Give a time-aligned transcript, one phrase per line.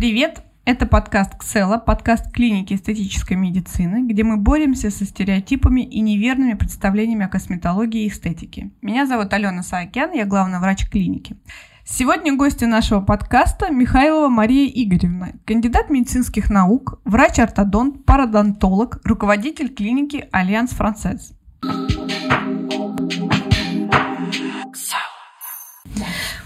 [0.00, 0.40] Привет!
[0.64, 7.26] Это подкаст «Ксела», подкаст клиники эстетической медицины, где мы боремся со стереотипами и неверными представлениями
[7.26, 8.70] о косметологии и эстетике.
[8.80, 11.36] Меня зовут Алена Саакян, я главный врач клиники.
[11.84, 20.70] Сегодня гости нашего подкаста Михайлова Мария Игоревна, кандидат медицинских наук, врач-ортодонт, пародонтолог, руководитель клиники Альянс
[20.70, 21.34] Францез.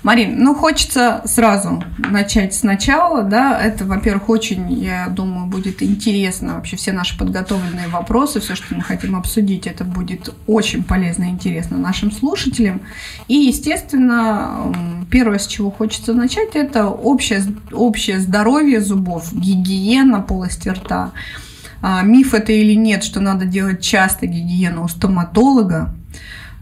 [0.05, 6.77] Марин, ну хочется сразу начать сначала, да, это, во-первых, очень, я думаю, будет интересно вообще
[6.77, 11.79] все наши подготовленные вопросы, все, что мы хотим обсудить, это будет очень полезно и интересно
[11.79, 12.83] нашим слушателям.
[13.29, 14.75] И, естественно,
[15.11, 17.43] первое, с чего хочется начать, это общее,
[17.73, 21.13] общее здоровье зубов, гигиена полости рта.
[21.81, 25.95] А, миф это или нет, что надо делать часто гигиену у стоматолога,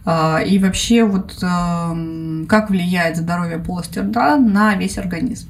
[0.04, 5.48] и вообще вот как влияет здоровье полости рта на весь организм?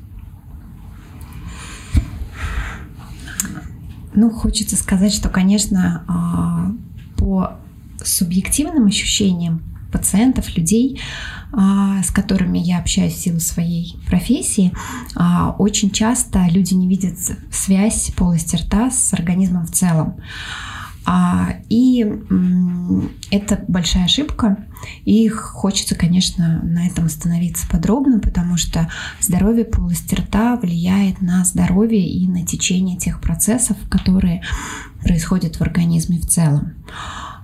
[4.15, 6.73] Ну, хочется сказать, что, конечно, а,
[7.17, 7.57] по
[8.05, 11.01] субъективным ощущениям пациентов, людей,
[11.53, 14.73] а, с которыми я общаюсь в силу своей профессии,
[15.59, 17.19] очень часто люди не видят
[17.51, 20.17] связь полости рта с организмом в целом.
[21.05, 22.07] А, и
[23.31, 24.65] это большая ошибка,
[25.05, 28.89] и хочется, конечно, на этом остановиться подробно, потому что
[29.21, 34.43] здоровье полости рта влияет на здоровье и на течение тех процессов, которые
[35.03, 36.75] происходят в организме в целом.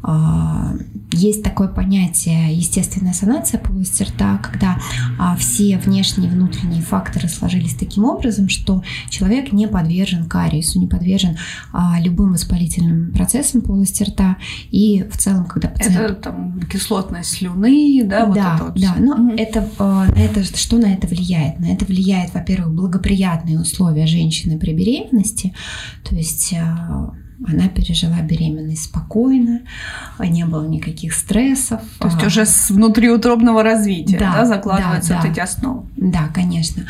[0.02, 0.74] А,
[1.12, 4.78] есть такое понятие естественная санация полости рта, когда
[5.18, 10.86] а, все внешние и внутренние факторы сложились таким образом, что человек не подвержен кариесу, не
[10.86, 11.36] подвержен
[11.72, 14.36] а, любым воспалительным процессам полости рта.
[14.70, 15.96] И в целом, когда пациент...
[15.96, 18.26] Это там кислотность слюны, да?
[18.26, 18.94] Вот да, это вот да.
[18.98, 19.34] Но угу.
[19.36, 19.68] это,
[20.16, 21.58] это, что на это влияет?
[21.58, 25.54] На это влияет, во-первых, благоприятные условия женщины при беременности,
[26.08, 26.54] то есть
[27.46, 29.60] она пережила беременность спокойно,
[30.18, 31.80] не было никаких стрессов.
[31.98, 35.86] То есть уже с внутриутробного развития да, да, закладываются да, вот эти основы.
[35.96, 36.84] Да, конечно.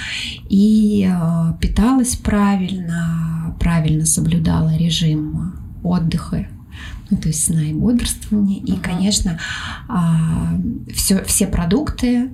[0.48, 6.46] И э, питалась правильно, правильно соблюдала режим отдыха
[7.10, 8.60] ну, то есть сна и бодрствования.
[8.62, 9.38] И, конечно,
[10.94, 12.30] все, а, все продукты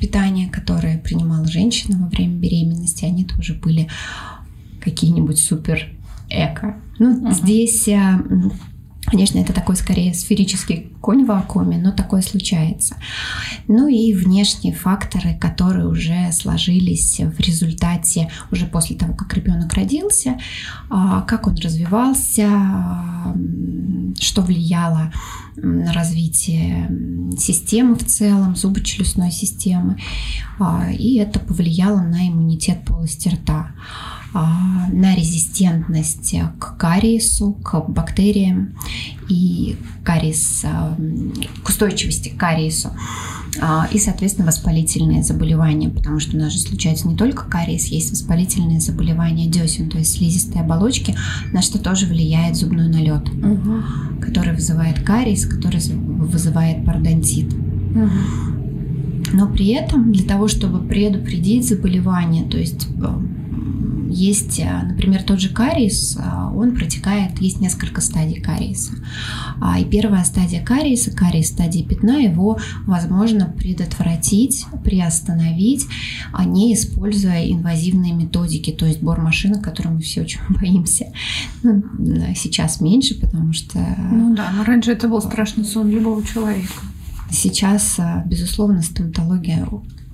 [0.00, 3.88] питания, которые принимала женщина во время беременности, они тоже были
[4.80, 5.92] какие-нибудь супер
[6.28, 6.76] эко.
[6.98, 7.30] Ну, угу.
[7.32, 8.18] здесь, э,
[9.06, 12.96] конечно, это такой скорее сферический конь в вакууме, но такое случается.
[13.68, 20.38] Ну и внешние факторы, которые уже сложились в результате, уже после того, как ребенок родился,
[20.90, 22.48] а, как он развивался,
[24.18, 25.12] что влияло
[25.56, 26.90] на развитие
[27.38, 29.98] системы в целом, зубочелюстной системы.
[30.58, 33.70] А, и это повлияло на иммунитет полости рта.
[34.34, 38.74] А, на резистентность к кариесу, к бактериям
[39.28, 40.96] и кариес, а,
[41.62, 42.90] к устойчивости к кариесу
[43.60, 48.10] а, и, соответственно, воспалительные заболевания, потому что у нас же случается не только кариес, есть
[48.10, 51.16] воспалительные заболевания десен, то есть слизистой оболочки,
[51.52, 53.82] на что тоже влияет зубной налет, угу.
[54.20, 57.52] который вызывает кариес, который вызывает пародонтит.
[57.52, 58.10] Угу.
[59.32, 63.18] Но при этом для того, чтобы предупредить заболевание, то есть э,
[64.08, 66.20] есть, э, например, тот же кариес, э,
[66.54, 68.92] он протекает, есть несколько стадий кариеса.
[69.60, 75.86] А, и первая стадия кариеса, кариес стадии пятна, его возможно предотвратить, приостановить,
[76.32, 81.06] а не используя инвазивные методики, то есть бор машины, которой мы все очень боимся.
[81.62, 81.82] Ну,
[82.34, 83.78] сейчас меньше, потому что...
[84.10, 86.72] Ну да, но раньше это был страшный сон любого человека.
[87.30, 89.66] Сейчас, э, безусловно, стоматология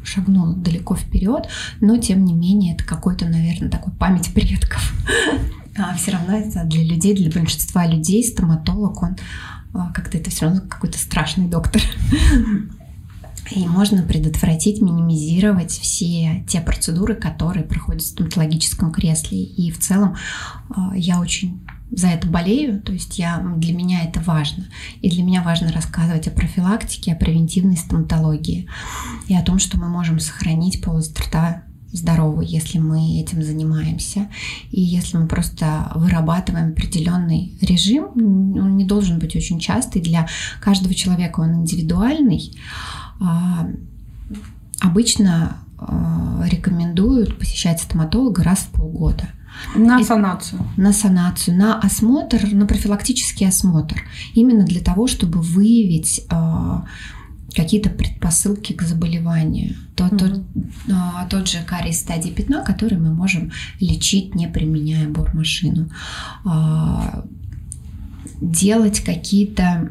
[0.05, 1.49] шагнул далеко вперед,
[1.81, 4.93] но тем не менее это какой-то, наверное, такой память предков.
[5.75, 9.17] А все равно это для людей, для большинства людей стоматолог, он
[9.73, 11.81] а, как-то это все равно какой-то страшный доктор.
[13.51, 19.43] И можно предотвратить, минимизировать все те процедуры, которые проходят в стоматологическом кресле.
[19.43, 20.17] И в целом
[20.71, 21.61] а, я очень
[21.95, 24.65] за это болею, то есть я, для меня это важно.
[25.03, 28.67] И для меня важно рассказывать о профилактике, о превентивной стоматологии
[29.29, 34.29] и о том, что мы можем сохранить полость рта здоровой, если мы этим занимаемся.
[34.71, 40.27] И если мы просто вырабатываем определенный режим, он не должен быть очень частый, для
[40.61, 42.57] каждого человека он индивидуальный.
[43.21, 43.69] А,
[44.81, 49.29] обычно а, рекомендуют посещать стоматолога раз в полгода–
[49.75, 50.61] на и, санацию.
[50.77, 54.03] На санацию, на осмотр, на профилактический осмотр.
[54.35, 56.81] Именно для того, чтобы выявить э,
[57.55, 59.77] какие-то предпосылки к заболеванию.
[59.95, 60.43] Тот, тот,
[60.91, 65.91] а, тот же кариес стадии пятна, который мы можем лечить, не применяя бормашину.
[66.45, 67.25] А,
[68.41, 69.91] делать какие-то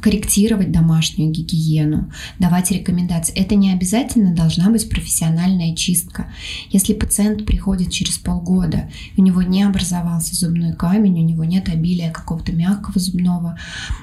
[0.00, 3.34] корректировать домашнюю гигиену, давать рекомендации.
[3.34, 6.30] Это не обязательно должна быть профессиональная чистка.
[6.70, 12.10] Если пациент приходит через полгода, у него не образовался зубной камень, у него нет обилия
[12.10, 13.58] какого-то мягкого зубного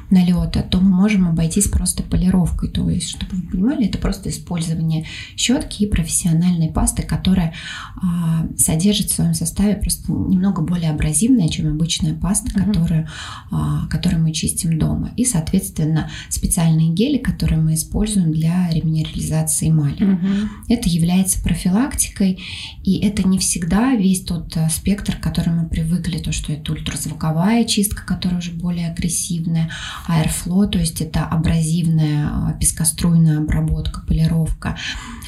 [0.10, 2.69] налета, то мы можем обойтись просто полировкой.
[2.69, 5.06] То есть, чтобы вы понимали, это просто использование
[5.36, 7.54] щетки и профессиональной пасты, которая
[8.01, 12.74] а, содержит в своем составе просто немного более абразивная, чем обычная паста, mm-hmm.
[12.74, 13.07] которую,
[13.51, 15.12] а, которую мы чистим дома.
[15.18, 20.04] И, соответственно, соответственно, специальные гели, которые мы используем для реминерализации эмали.
[20.04, 20.28] Угу.
[20.70, 22.40] Это является профилактикой,
[22.84, 26.72] и это не всегда весь тот э, спектр, к которому мы привыкли, то, что это
[26.74, 29.70] ультразвуковая чистка, которая уже более агрессивная,
[30.08, 34.76] аэрфло, то есть это абразивная э, пескоструйная обработка, полировка,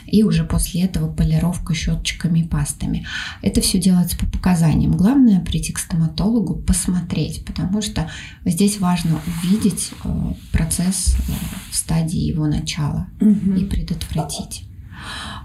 [0.05, 3.05] и уже после этого полировка щеточками и пастами.
[3.41, 4.93] Это все делается по показаниям.
[4.93, 8.09] Главное прийти к стоматологу, посмотреть, потому что
[8.45, 11.31] здесь важно увидеть э, процесс э,
[11.71, 13.55] в стадии его начала угу.
[13.55, 14.67] и предотвратить.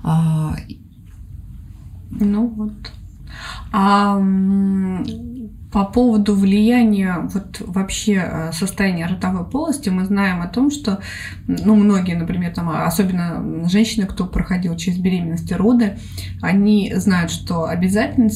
[0.03, 0.57] А,
[2.11, 2.93] ну вот.
[3.73, 4.19] А
[5.73, 11.01] по поводу влияния вот вообще э, состояния ротовой полости мы знаем о том, что
[11.47, 15.99] ну, многие, например, там, особенно женщины, кто проходил через беременность и роды,
[16.43, 18.29] они знают, что обязательно,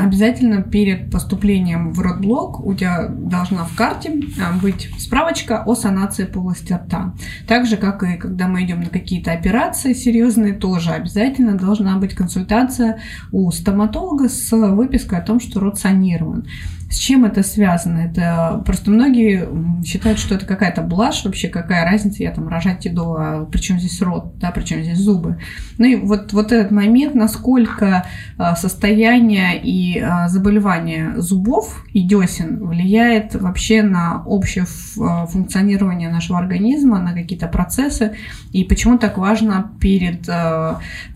[0.00, 6.24] обязательно перед поступлением в родблок у тебя должна в карте э, быть справочка о санации
[6.24, 7.14] полости рта.
[7.48, 12.14] Так же, как и когда мы идем на какие-то операции серьезные, тоже обязательно должна быть
[12.14, 13.00] консультация
[13.32, 16.46] у стоматолога с выпиской о том, что рот санирован.
[16.90, 17.98] С чем это связано?
[17.98, 19.48] Это просто многие
[19.84, 24.00] считают, что это какая-то блажь вообще, какая разница, я там рожать иду, а причем здесь
[24.00, 25.38] рот, да, причем здесь зубы.
[25.78, 28.06] Ну и вот, вот этот момент, насколько
[28.38, 34.66] а, состояние и а, заболевание зубов и десен влияет вообще на общее
[35.00, 38.16] а, функционирование нашего организма, на какие-то процессы,
[38.52, 40.28] и почему так важно перед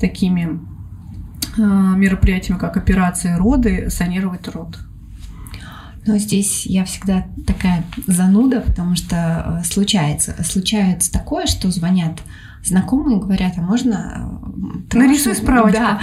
[0.00, 0.60] такими
[1.56, 4.78] мероприятиями, как операции роды, санировать рот.
[6.08, 12.22] Но здесь я всегда такая зануда, потому что э, случается, случается такое, что звонят
[12.64, 14.40] знакомые говорят, а можно...
[14.90, 15.78] Э, Нарисуй справочку.
[15.78, 16.00] Да.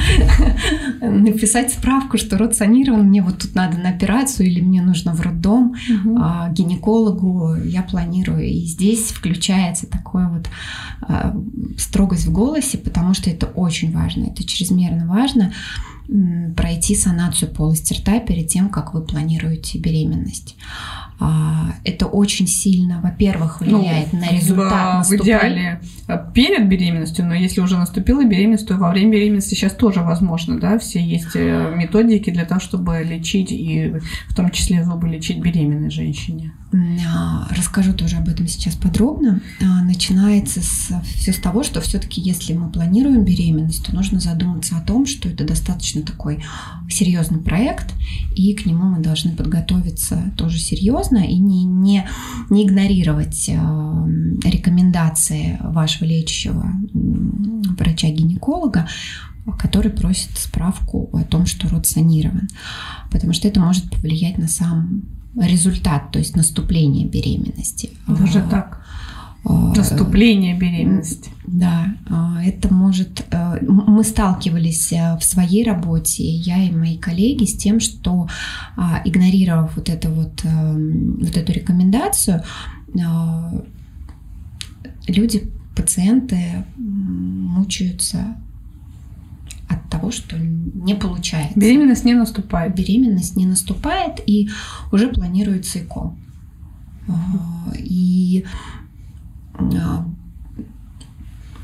[1.02, 5.22] Написать справку, что рот санирован, мне вот тут надо на операцию или мне нужно в
[5.22, 6.18] роддом, угу.
[6.20, 8.44] а, гинекологу я планирую.
[8.44, 10.48] И здесь включается такое вот
[11.02, 11.36] а,
[11.80, 15.52] строгость в голосе, потому что это очень важно, это чрезмерно важно
[16.56, 20.56] пройти санацию полости рта перед тем, как вы планируете беременность.
[21.18, 26.68] А, это очень сильно, во-первых, ну, влияет ну, на результат в, в идеале а, перед
[26.68, 31.00] беременностью, но если уже наступила беременность, то во время беременности сейчас тоже возможно, да, все
[31.00, 33.94] есть э, методики для того, чтобы лечить и
[34.28, 36.52] в том числе зубы лечить беременной женщине.
[37.08, 39.42] А, расскажу тоже об этом сейчас подробно.
[39.84, 44.82] Начинается с, все с того, что все-таки, если мы планируем беременность, то нужно задуматься о
[44.82, 46.44] том, что это достаточно такой
[46.90, 47.94] серьезный проект,
[48.36, 52.08] и к нему мы должны подготовиться тоже серьезно и не, не,
[52.50, 53.54] не игнорировать э,
[54.44, 56.66] рекомендации вашего лечащего
[57.78, 58.88] врача-гинеколога,
[59.60, 62.50] который просит справку о том, что род санирован.
[63.12, 65.04] Потому что это может повлиять на сам
[65.40, 67.92] результат, то есть наступление беременности.
[68.08, 68.85] Даже так.
[69.46, 71.30] А, Наступление беременности.
[71.46, 73.26] Да, а, это может...
[73.32, 78.28] Э, мы сталкивались э, в своей работе, я и мои коллеги, с тем, что
[78.76, 82.44] а, игнорировав вот, это вот, вот эту рекомендацию,
[85.08, 88.36] люди, пациенты мучаются
[89.68, 91.60] от того, что не получается.
[91.60, 92.76] Беременность не наступает.
[92.76, 94.50] Беременность не наступает, и
[94.92, 96.16] уже планируется ЭКО.
[97.78, 98.46] И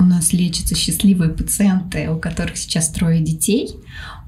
[0.02, 3.76] у нас лечатся счастливые пациенты, у которых сейчас трое детей.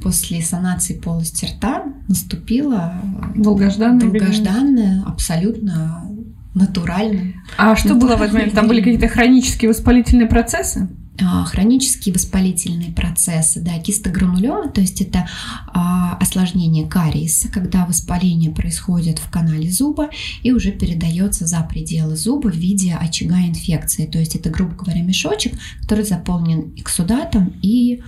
[0.01, 3.01] После санации полости рта наступила
[3.35, 6.07] долгожданная, долгожданная абсолютно
[6.53, 7.33] натуральная.
[7.57, 8.53] А что было в этот момент?
[8.53, 10.87] Там были какие-то хронические воспалительные процессы?
[11.21, 15.27] А, хронические воспалительные процессы, да, кистогранулемы, то есть это
[15.67, 20.09] а, осложнение кариеса, когда воспаление происходит в канале зуба
[20.41, 24.07] и уже передается за пределы зуба в виде очага инфекции.
[24.07, 28.01] То есть это, грубо говоря, мешочек, который заполнен эксудатом и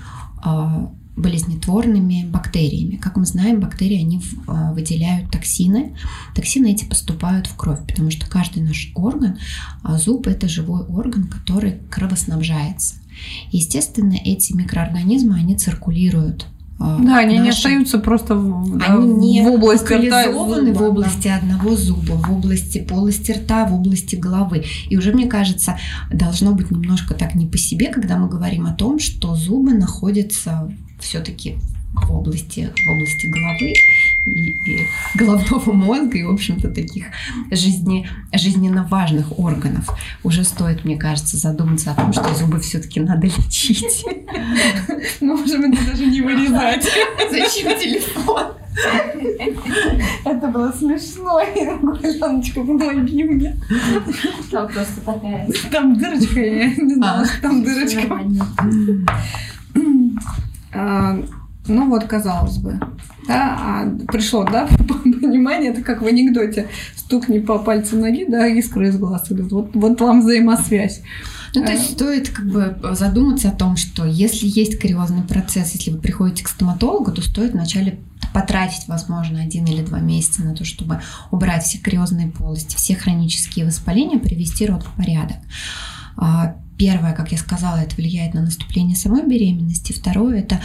[0.43, 2.97] а, болезнетворными бактериями.
[2.97, 5.95] Как мы знаем, бактерии, они а, выделяют токсины.
[6.35, 9.37] Токсины эти поступают в кровь, потому что каждый наш орган,
[9.81, 12.95] а зуб– это живой орган, который кровоснабжается.
[13.51, 17.43] Естественно, эти микроорганизмы, они циркулируют да, они наши...
[17.43, 20.29] не остаются просто в, да, они не в области рта.
[20.29, 21.37] в области да.
[21.37, 24.65] одного зуба, в области полости рта, в области головы.
[24.89, 25.77] И уже, мне кажется,
[26.11, 30.69] должно быть немножко так не по себе, когда мы говорим о том, что зубы находятся
[30.99, 31.55] все-таки
[31.93, 33.73] в области, в области головы
[34.25, 37.05] и, и головного мозга и, в общем-то, таких
[37.51, 39.89] жизни, жизненно важных органов.
[40.23, 44.05] Уже стоит, мне кажется, задуматься о том, что зубы все-таки надо лечить.
[45.21, 46.87] Может быть, даже не вырезать.
[47.31, 48.53] Зачем телефон?
[50.25, 51.39] Это было смешно.
[52.19, 53.57] Жанночка, помоги мне.
[54.51, 55.47] Там просто такая...
[55.71, 58.19] Там дырочка, я не знала, а, там дырочка.
[61.67, 62.79] Ну вот, казалось бы.
[63.27, 66.67] Да, а пришло, да, понимание, это как в анекдоте.
[66.95, 69.51] Стукни по пальцу ноги, да, искры из глаз идут.
[69.51, 71.01] Вот, вот вам взаимосвязь.
[71.55, 75.91] Ну, то есть стоит как бы задуматься о том, что если есть кариозный процесс, если
[75.91, 77.99] вы приходите к стоматологу, то стоит вначале
[78.33, 83.65] потратить, возможно, один или два месяца на то, чтобы убрать все кариозные полости, все хронические
[83.65, 85.37] воспаления, привести рот в порядок.
[86.17, 89.93] А, первое, как я сказала, это влияет на наступление самой беременности.
[89.93, 90.59] Второе, это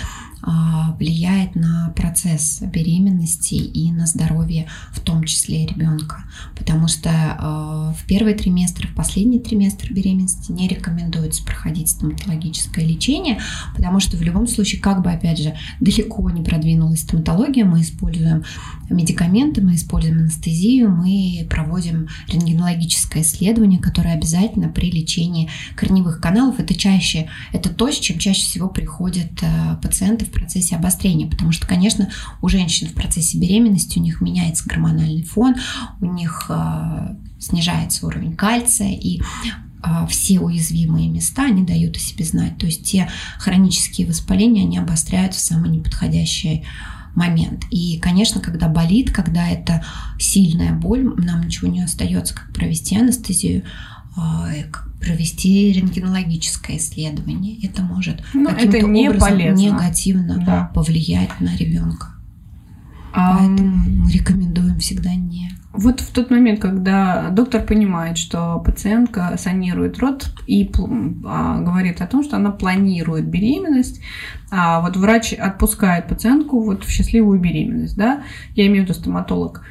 [0.99, 6.25] влияет на процесс беременности и на здоровье в том числе ребенка.
[6.57, 13.41] Потому что а, в первый триместр, в последний триместр беременности не рекомендуется проходить стоматологическое лечение,
[13.77, 18.45] потому что в любом случае, как бы опять же далеко не продвинулась стоматология, мы используем
[18.91, 26.59] медикаменты, мы используем анестезию, мы проводим рентгенологическое исследование, которое обязательно при лечении корневых каналов.
[26.59, 31.53] Это чаще, это то, с чем чаще всего приходят э, пациенты в процессе обострения, потому
[31.53, 32.11] что, конечно,
[32.43, 35.55] у женщин в процессе беременности у них меняется гормональный фон,
[36.01, 42.25] у них э, снижается уровень кальция, и э, все уязвимые места, они дают о себе
[42.25, 42.59] знать.
[42.59, 46.65] То есть те хронические воспаления, они обостряются в самый неподходящий
[47.15, 47.65] момент.
[47.71, 49.85] И, конечно, когда болит, когда это
[50.19, 53.65] сильная боль, нам ничего не остается, как провести анестезию,
[54.17, 54.65] э,
[55.01, 57.59] провести рентгенологическое исследование.
[57.63, 59.61] Это может Но ну, каким-то это не образом полезно.
[59.61, 60.71] негативно да.
[60.75, 62.09] повлиять на ребенка.
[63.13, 63.39] А...
[63.39, 65.51] Поэтому мы рекомендуем всегда не.
[65.73, 70.69] Вот в тот момент, когда доктор понимает, что пациентка санирует рот и
[71.25, 74.01] а, говорит о том, что она планирует беременность,
[74.51, 78.25] а вот врач отпускает пациентку вот в счастливую беременность, да,
[78.57, 79.65] я имею в виду стоматолог,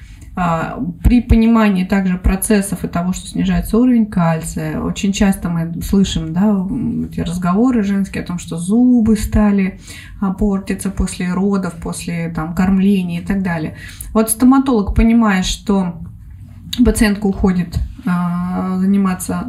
[1.03, 6.65] при понимании также процессов и того, что снижается уровень кальция, очень часто мы слышим да,
[7.07, 9.79] эти разговоры женские о том, что зубы стали
[10.21, 13.75] а, портиться после родов, после там, кормления и так далее.
[14.13, 16.01] Вот стоматолог понимает, что
[16.85, 19.43] пациентка уходит а, заниматься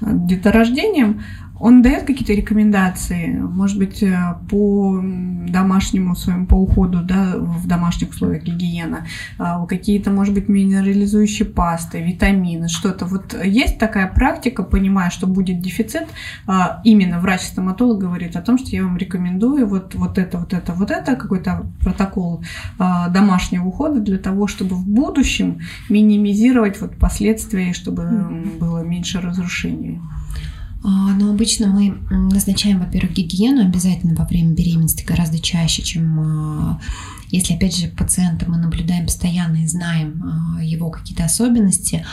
[0.00, 1.22] деторождением,
[1.60, 5.02] он дает какие-то рекомендации, может быть, э, по
[5.48, 9.06] домашнему своему, по уходу, да, в домашних условиях гигиена,
[9.38, 13.06] а, какие-то, может быть, минерализующие пасты, витамины, что-то.
[13.06, 16.06] Вот есть такая практика, понимая, что будет дефицит,
[16.46, 20.72] а, именно врач-стоматолог говорит о том, что я вам рекомендую вот, вот это, вот это,
[20.72, 22.42] вот это, какой-то протокол
[22.78, 28.04] а, домашнего ухода для того, чтобы в будущем минимизировать вот последствия, чтобы
[28.60, 30.00] было меньше разрушений.
[30.84, 36.80] А, но обычно мы назначаем, во-первых, гигиену обязательно во время беременности гораздо чаще, чем а,
[37.30, 42.04] если, опять же, пациента мы наблюдаем постоянно и знаем а, его какие-то особенности,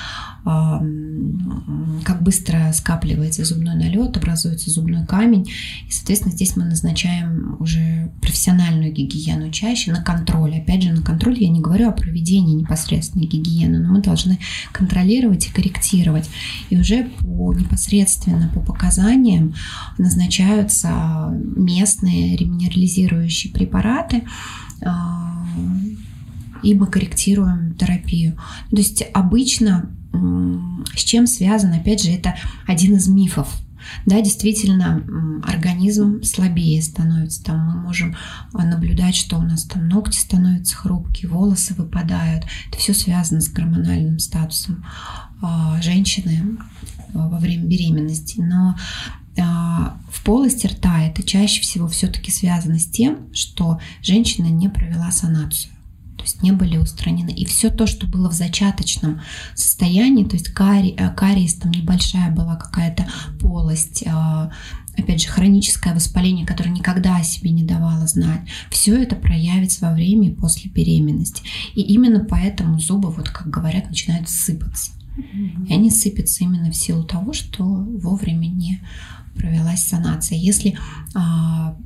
[0.45, 5.49] как быстро скапливается зубной налет, образуется зубной камень.
[5.87, 10.57] И, соответственно, здесь мы назначаем уже профессиональную гигиену чаще на контроль.
[10.57, 14.37] Опять же, на контроль я не говорю о проведении непосредственной гигиены, но мы должны
[14.71, 16.29] контролировать и корректировать.
[16.69, 19.55] И уже по непосредственно по показаниям
[19.97, 24.64] назначаются местные реминерализирующие препараты, а,
[26.63, 28.37] и мы корректируем терапию.
[28.69, 29.91] То есть обычно
[30.95, 32.35] с чем связан, опять же, это
[32.67, 33.61] один из мифов.
[34.05, 35.03] Да, действительно,
[35.43, 37.43] организм слабее становится.
[37.43, 38.15] Там мы можем
[38.53, 42.45] наблюдать, что у нас там ногти становятся хрупкие, волосы выпадают.
[42.69, 44.83] Это все связано с гормональным статусом
[45.41, 46.57] а, женщины
[47.13, 48.41] а, во время беременности.
[48.41, 48.75] Но
[50.09, 55.71] в полости рта это чаще всего все-таки связано с тем, что женщина не провела санацию.
[56.17, 57.29] То есть не были устранены.
[57.29, 59.21] И все то, что было в зачаточном
[59.53, 63.07] состоянии, то есть кари, э, кариес, там небольшая была какая-то
[63.39, 64.49] полость, э,
[64.97, 68.41] опять же, хроническое воспаление, которое никогда о себе не давало знать,
[68.71, 71.43] все это проявится во время и после беременности.
[71.75, 74.91] И именно поэтому зубы, вот как говорят, начинают сыпаться.
[75.67, 78.81] И они сыпятся именно в силу того, что вовремя не
[79.35, 80.37] провелась санация.
[80.37, 80.77] Если
[81.13, 81.77] а,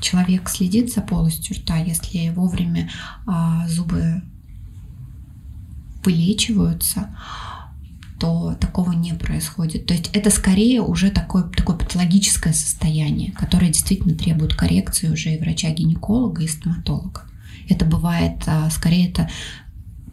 [0.00, 2.90] человек следит за полостью рта, если вовремя
[3.26, 4.22] а, зубы
[6.04, 7.14] вылечиваются,
[8.18, 9.86] то такого не происходит.
[9.86, 15.40] То есть это скорее уже такое, такое патологическое состояние, которое действительно требует коррекции уже и
[15.40, 17.22] врача-гинеколога, и стоматолога.
[17.68, 19.28] Это бывает, а, скорее это,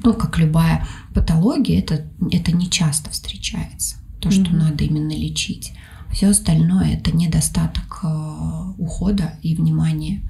[0.04, 3.98] ну, как любая патология, это, это не часто встречается.
[4.22, 4.58] То, что mm-hmm.
[4.58, 5.74] надо именно лечить.
[6.12, 10.22] Все остальное это недостаток а, ухода и внимания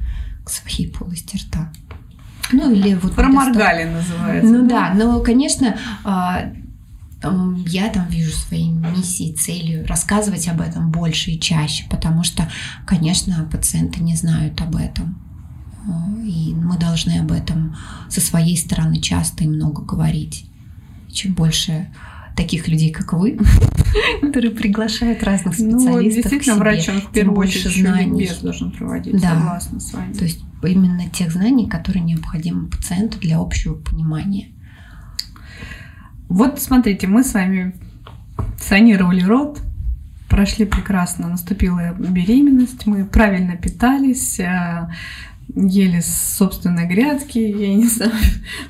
[0.44, 1.72] к своей полости рта.
[2.52, 4.16] Ну или вот проморгали недостаток...
[4.16, 4.52] называется.
[4.52, 6.52] Ну да, но конечно а,
[7.68, 12.50] я там вижу своей миссией, целью рассказывать об этом больше и чаще, потому что,
[12.86, 15.18] конечно, пациенты не знают об этом.
[16.24, 17.76] И мы должны об этом
[18.10, 20.46] со своей стороны часто и много говорить.
[21.12, 21.88] Чем больше
[22.40, 23.38] таких людей, как вы,
[24.22, 28.30] которые приглашают разных специалистов ну, действительно, к себе, врач, он в первую очередь знаний.
[28.42, 29.36] должен проводить, да.
[29.36, 30.14] согласна с вами.
[30.14, 34.48] То есть именно тех знаний, которые необходимы пациенту для общего понимания.
[36.30, 37.76] Вот смотрите, мы с вами
[38.58, 39.60] санировали рот,
[40.30, 44.90] прошли прекрасно, наступила беременность, мы правильно питались, э,
[45.56, 48.12] ели с собственной грядки, я не знаю,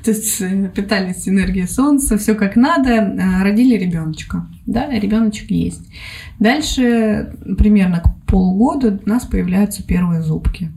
[0.04, 5.86] то есть э, питались энергией солнца, все как надо, э, родили ребеночка, да, ребеночек есть.
[6.38, 10.70] Дальше примерно к полгода у нас появляются первые зубки.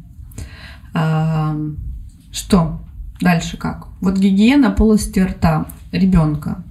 [2.31, 2.81] Что?
[3.22, 3.88] Дальше как?
[4.01, 6.63] Вот гигиена полости рта ребенка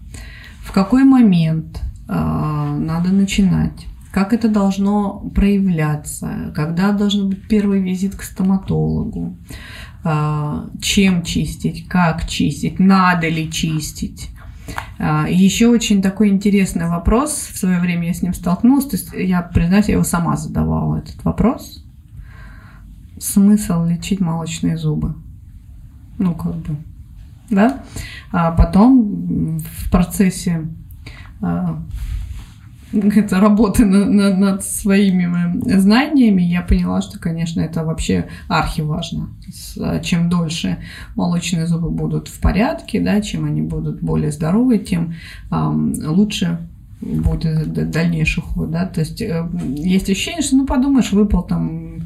[0.63, 8.15] в какой момент э, надо начинать, как это должно проявляться, когда должен быть первый визит
[8.15, 9.37] к стоматологу,
[10.05, 14.29] э, чем чистить, как чистить, надо ли чистить.
[14.99, 17.33] А, еще очень такой интересный вопрос.
[17.33, 18.87] В свое время я с ним столкнулась.
[18.87, 21.85] То есть я, признаюсь, я его сама задавала этот вопрос.
[23.19, 25.15] Смысл лечить молочные зубы?
[26.19, 26.77] Ну, как бы,
[27.51, 27.83] да,
[28.31, 30.69] а потом в процессе
[31.41, 31.83] а,
[33.17, 39.31] это работы над, над, над своими знаниями, я поняла, что, конечно, это вообще архиважно.
[39.81, 40.79] А, чем дольше
[41.15, 45.15] молочные зубы будут в порядке, да, чем они будут более здоровые, тем
[45.51, 46.59] эм, лучше
[47.01, 52.03] будет дальнейший ход, да, то есть э, есть ощущение, что, ну, подумаешь, выпал там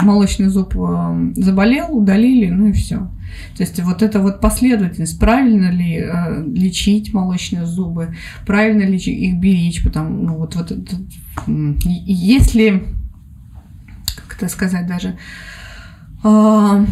[0.00, 3.08] молочный зуб, э, заболел, удалили, ну и все.
[3.56, 8.14] То есть вот эта вот последовательность, правильно ли э, лечить молочные зубы,
[8.46, 10.96] правильно ли их беречь, потому, ну, вот, вот это,
[11.46, 12.84] если,
[14.28, 15.16] как это сказать даже,
[16.24, 16.86] э,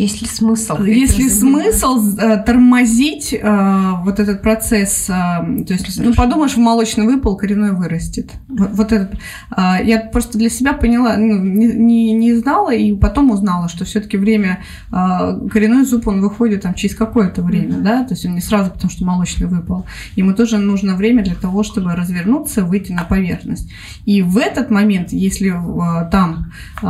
[0.00, 0.82] есть ли смысл?
[0.82, 5.10] Есть ли смысл э, тормозить э, вот этот процесс?
[5.10, 8.30] Э, то есть, ну, подумаешь, в молочный выпал, коренной вырастет.
[8.48, 9.14] Вот, вот этот.
[9.54, 13.84] Э, я просто для себя поняла, ну, не, не, не знала, и потом узнала, что
[13.84, 14.60] все-таки время
[14.90, 17.82] э, коренной зуб, он выходит там через какое-то время, mm-hmm.
[17.82, 19.84] да, то есть он не сразу, потому что молочный выпал.
[20.16, 23.70] Ему тоже нужно время для того, чтобы развернуться, выйти на поверхность.
[24.06, 26.86] И в этот момент, если э, там э,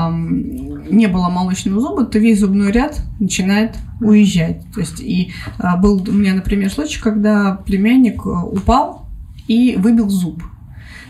[0.91, 4.63] не было молочного зуба, то весь зубной ряд начинает уезжать.
[4.75, 9.07] То есть и а, был у меня, например, случай, когда племянник э, упал
[9.49, 10.43] и выбил зуб.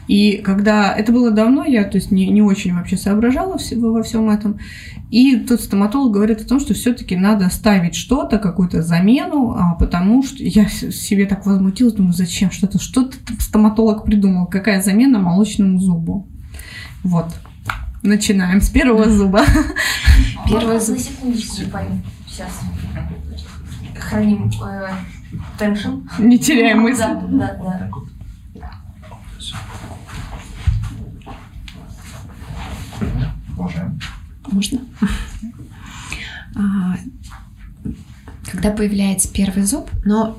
[0.09, 4.29] И когда это было давно, я то есть не, не очень вообще соображала во всем
[4.29, 4.59] этом.
[5.11, 10.25] И тут стоматолог говорит о том, что все-таки надо ставить что-то, какую-то замену, а, потому
[10.25, 16.27] что я себе так возмутилась, думаю, зачем что-то, что-то стоматолог придумал, какая замена молочному зубу.
[17.05, 17.27] Вот.
[18.03, 19.43] Начинаем с первого зуба.
[20.51, 20.97] Первый зуб.
[20.97, 21.55] На секундочку,
[22.27, 22.61] Сейчас.
[23.97, 24.89] Храним э,
[25.59, 26.01] теншн.
[26.19, 27.01] Не теряем мысль.
[27.03, 27.91] Да, да, да.
[34.51, 34.81] Можно?
[36.57, 36.97] А,
[38.51, 40.37] когда появляется первый зуб, но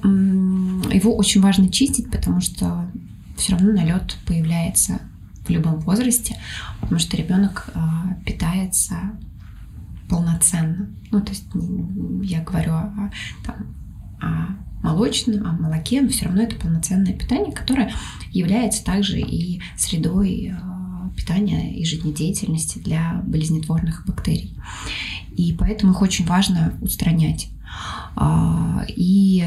[0.91, 2.91] его очень важно чистить, потому что
[3.37, 4.99] все равно налет появляется
[5.45, 6.37] в любом возрасте,
[6.81, 8.97] потому что ребенок а, питается
[10.11, 10.89] полноценно.
[11.09, 11.45] Ну, то есть
[12.23, 13.11] я говорю о,
[13.45, 13.55] там,
[14.21, 17.93] о молочном, о молоке, но все равно это полноценное питание, которое
[18.31, 24.57] является также и средой а, питания и жизнедеятельности для болезнетворных бактерий.
[25.35, 27.47] И поэтому их очень важно устранять.
[28.15, 29.45] А, и,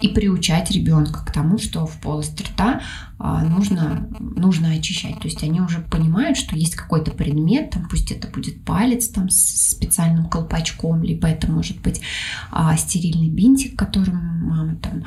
[0.00, 2.80] и приучать ребенка к тому, что в полость рта
[3.18, 5.18] а, нужно, нужно очищать.
[5.20, 9.28] То есть они уже понимают, что есть какой-то предмет, там, пусть это будет палец там,
[9.30, 12.00] с специальным колпачком, либо это может быть
[12.50, 14.16] а, стерильный бинтик, которым
[14.48, 15.04] мама там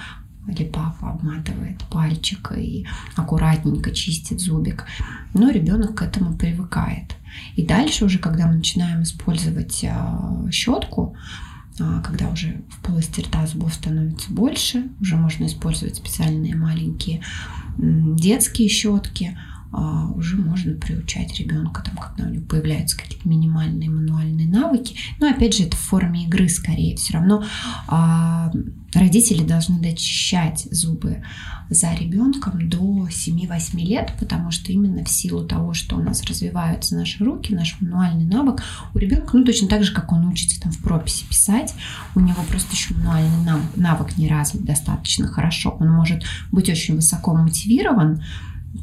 [0.48, 2.86] или папа обматывает пальчик и
[3.16, 4.86] аккуратненько чистит зубик.
[5.34, 7.16] Но ребенок к этому привыкает.
[7.56, 11.16] И дальше уже, когда мы начинаем использовать а, щетку,
[11.80, 17.22] а, когда уже в полости рта зубов становится больше, уже можно использовать специальные маленькие
[17.78, 19.38] детские щетки,
[19.74, 24.98] а, уже можно приучать ребенка, там, когда у него появляются какие-то минимальные мануальные навыки.
[25.20, 26.98] Но опять же, это в форме игры скорее.
[26.98, 27.46] Все равно
[27.88, 28.41] а,
[28.94, 31.24] родители должны дочищать зубы
[31.70, 36.96] за ребенком до 7-8 лет, потому что именно в силу того, что у нас развиваются
[36.96, 38.62] наши руки, наш мануальный навык,
[38.94, 41.74] у ребенка, ну точно так же, как он учится там в прописи писать,
[42.16, 45.78] у него просто еще мануальный навык не развит достаточно хорошо.
[45.80, 48.22] Он может быть очень высоко мотивирован,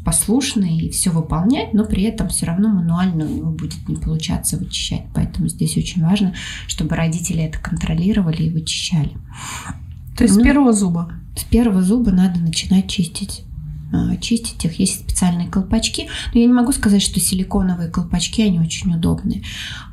[0.04, 4.56] послушный и все выполнять, но при этом все равно мануально у него будет не получаться
[4.56, 5.04] вычищать.
[5.14, 6.34] Поэтому здесь очень важно,
[6.66, 9.12] чтобы родители это контролировали и вычищали.
[10.16, 11.12] То есть ну, с первого зуба?
[11.36, 13.44] С первого зуба надо начинать чистить
[13.90, 14.78] а, чистить их.
[14.78, 16.08] Есть специальные колпачки.
[16.34, 19.42] Но я не могу сказать, что силиконовые колпачки, они очень удобные.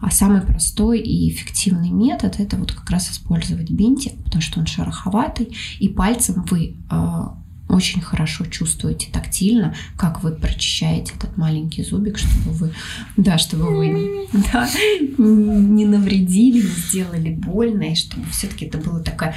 [0.02, 4.66] А самый простой и эффективный метод– это вот как раз использовать бинтик, потому что он
[4.66, 7.38] шероховатый, и пальцем вы а,
[7.76, 12.74] очень хорошо чувствуете тактильно, как вы прочищаете этот маленький зубик, чтобы вы,
[13.18, 14.70] да, чтобы вы да,
[15.18, 19.36] не навредили, не сделали больно, и чтобы все-таки это была такая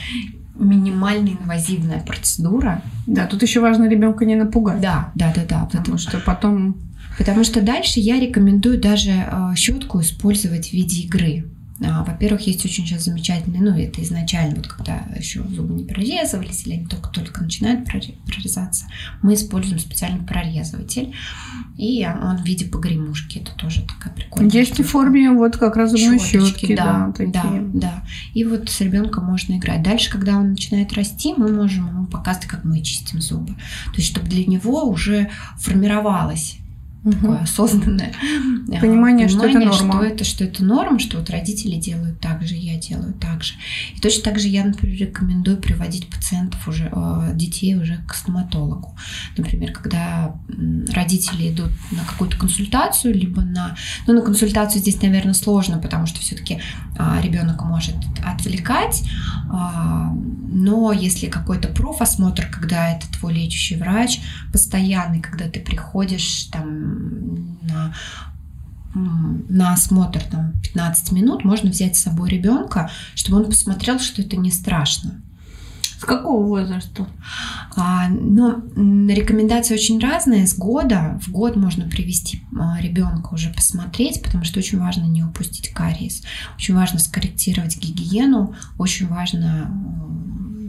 [0.54, 2.82] минимально инвазивная процедура.
[3.06, 4.80] Да, тут еще важно ребенка не напугать.
[4.80, 5.64] Да, да, да, да.
[5.64, 5.98] Потому это...
[5.98, 6.76] что потом
[7.18, 11.46] Потому что дальше я рекомендую даже э, щетку использовать в виде игры.
[11.80, 16.66] А, во-первых, есть очень сейчас замечательные, ну, это изначально, вот когда еще зубы не прорезывались,
[16.66, 18.86] или они только-только начинают прорезаться,
[19.22, 21.14] мы используем специальный прорезыватель,
[21.76, 24.88] и он в виде погремушки, это тоже такая прикольная Есть штучка.
[24.88, 28.04] в форме вот как раз зубной щетки, щетки да, да, да, да.
[28.34, 29.82] И вот с ребенком можно играть.
[29.82, 33.54] Дальше, когда он начинает расти, мы можем ему показывать, как мы чистим зубы.
[33.86, 35.30] То есть, чтобы для него уже
[37.02, 39.92] формировалась такое осознанное понимание, понимание что это норма.
[39.94, 43.54] Что это, что это норма, что вот родители делают так же, я делаю так же.
[43.96, 48.96] И точно так же я, например, рекомендую приводить пациентов уже, э, детей уже к стоматологу.
[49.36, 50.34] Например, когда
[50.92, 53.76] родители идут на какую-то консультацию, либо на...
[54.06, 56.60] Ну, на консультацию здесь, наверное, сложно, потому что все-таки
[56.98, 59.04] а, ребенок может отвлекать,
[59.50, 60.12] а,
[60.50, 64.20] но если какой-то профосмотр, когда это твой лечащий врач,
[64.52, 66.87] постоянный, когда ты приходишь там
[67.62, 67.94] на
[69.04, 74.36] на осмотр там, 15 минут можно взять с собой ребенка, чтобы он посмотрел, что это
[74.36, 75.20] не страшно.
[76.00, 77.06] С какого возраста?
[77.76, 78.62] А, ну,
[79.08, 80.46] рекомендации очень разные.
[80.46, 85.24] С года в год можно привести а, ребенка уже посмотреть, потому что очень важно не
[85.24, 86.22] упустить кариес.
[86.56, 88.54] Очень важно скорректировать гигиену.
[88.78, 89.72] Очень важно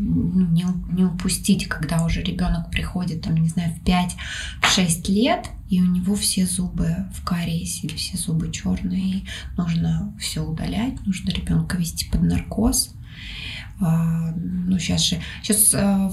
[0.10, 5.86] не, не упустить, когда уже ребенок приходит, там, не знаю, в 5-6 лет, и у
[5.86, 9.24] него все зубы в кариесе или все зубы черные,
[9.58, 12.95] нужно все удалять, нужно ребенка вести под наркоз.
[13.82, 16.12] А, ну, сейчас же, сейчас, а,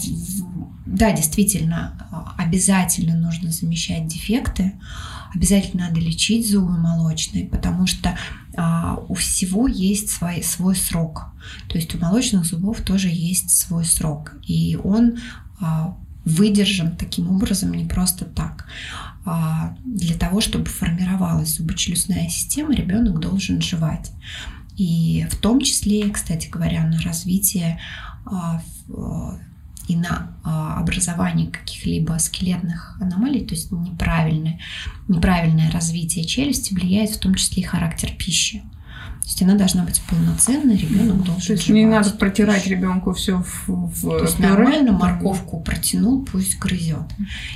[0.85, 4.74] да, действительно, обязательно нужно замещать дефекты,
[5.37, 8.16] обязательно надо лечить зубы молочные, потому что
[8.57, 11.27] а, у всего есть свой, свой срок.
[11.68, 14.35] То есть у молочных зубов тоже есть свой срок.
[14.46, 15.18] И он
[15.61, 18.66] а, выдержан таким образом не просто так.
[19.25, 24.12] А, для того, чтобы формировалась зубочелюстная система, ребенок должен жевать.
[24.77, 27.79] И в том числе, кстати говоря, на развитие
[29.88, 34.59] и на а, образование каких-либо скелетных аномалий, то есть неправильное,
[35.09, 38.62] неправильное развитие челюсти влияет в том числе и характер пищи.
[39.20, 41.68] То есть она должна быть полноценной, ребенок должен То есть жевать.
[41.68, 47.11] не надо протирать ребенку все в, в То есть нормально морковку протянул, пусть грызет.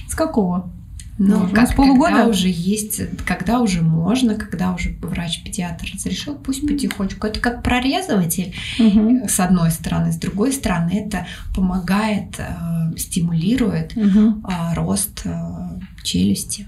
[0.09, 0.73] С какого?
[1.23, 6.67] Ну, как, с полугода когда уже есть, когда уже можно, когда уже врач-педиатр разрешил, пусть
[6.67, 7.27] потихонечку.
[7.27, 9.29] Это как прорезыватель угу.
[9.29, 14.41] с одной стороны, с другой стороны это помогает, э, стимулирует угу.
[14.49, 16.67] э, рост э, челюсти.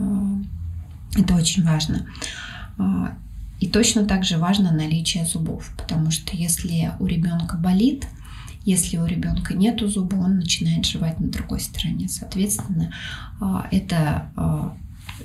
[0.00, 0.04] Э,
[1.14, 2.06] это очень важно.
[2.78, 3.08] Э,
[3.60, 8.06] и точно так же важно наличие зубов, потому что если у ребенка болит,
[8.64, 12.08] если у ребенка нет зуба, он начинает жевать на другой стороне.
[12.08, 12.92] Соответственно,
[13.40, 14.76] а, это а,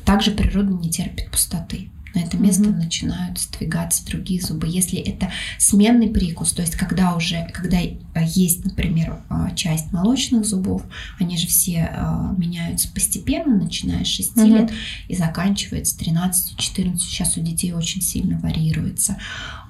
[0.06, 1.90] также природа не терпит пустоты.
[2.16, 2.78] На это место угу.
[2.78, 4.68] начинают сдвигаться другие зубы.
[4.68, 7.80] Если это сменный прикус, то есть когда уже, когда
[8.22, 10.84] есть, например, а, часть молочных зубов,
[11.20, 14.46] они же все а, меняются постепенно, начиная с 6 угу.
[14.46, 14.72] лет
[15.08, 16.98] и заканчивается 13-14.
[16.98, 19.18] Сейчас у детей очень сильно варьируется.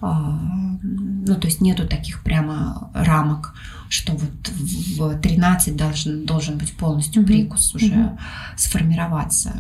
[0.01, 0.39] А,
[0.81, 3.55] ну, то есть нету таких прямо рамок,
[3.89, 8.19] что вот в 13 должен, должен быть полностью прикус уже mm
[8.55, 9.53] сформироваться.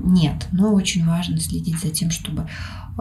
[0.00, 2.48] Нет, но очень важно следить за тем, чтобы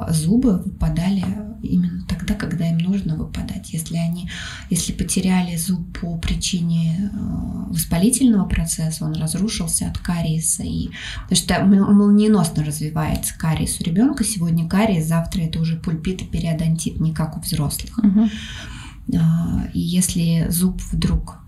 [0.10, 1.24] зубы выпадали
[1.64, 3.74] именно тогда, когда им нужно выпадать.
[3.74, 4.30] Если они,
[4.70, 7.18] если потеряли зуб по причине э,
[7.70, 10.90] воспалительного процесса, он разрушился от кариеса, и,
[11.30, 14.24] потому что молниеносно развивается кариес у ребенка.
[14.24, 17.98] Сегодня кариес, завтра это уже пульпит и периодонтит, не как у взрослых.
[17.98, 18.30] Угу.
[19.08, 21.40] И если зуб вдруг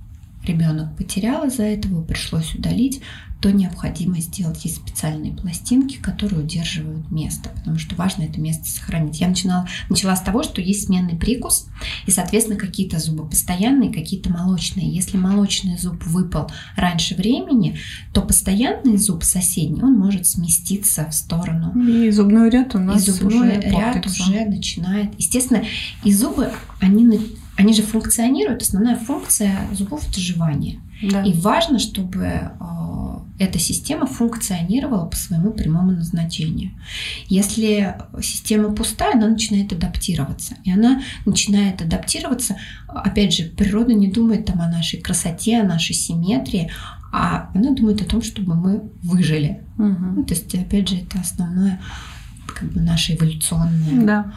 [0.43, 3.01] ребенок потерял из-за этого, пришлось удалить,
[3.41, 9.21] то необходимо сделать есть специальные пластинки, которые удерживают место, потому что важно это место сохранить.
[9.21, 11.67] Я начинала, начала с того, что есть сменный прикус,
[12.05, 14.93] и, соответственно, какие-то зубы постоянные, какие-то молочные.
[14.93, 17.77] Если молочный зуб выпал раньше времени,
[18.13, 21.71] то постоянный зуб соседний, он может сместиться в сторону.
[21.81, 25.13] И зубной ряд у нас и зубной уже ряд уже начинает.
[25.17, 25.63] Естественно,
[26.03, 27.05] и зубы, они
[27.59, 30.79] они же функционируют, основная функция зубов это жевание.
[31.03, 31.23] Да.
[31.23, 32.49] И важно, чтобы э,
[33.37, 36.71] эта система функционировала по своему прямому назначению.
[37.27, 40.55] Если система пустая, она начинает адаптироваться.
[40.63, 42.55] И она начинает адаптироваться,
[42.87, 46.71] опять же, природа не думает там о нашей красоте, о нашей симметрии,
[47.11, 49.63] а она думает о том, чтобы мы выжили.
[49.77, 50.05] Угу.
[50.15, 51.81] Ну, то есть, опять же, это основное
[52.47, 54.33] как бы наше эволюционное, да.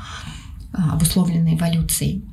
[0.73, 2.25] обусловленное эволюцией.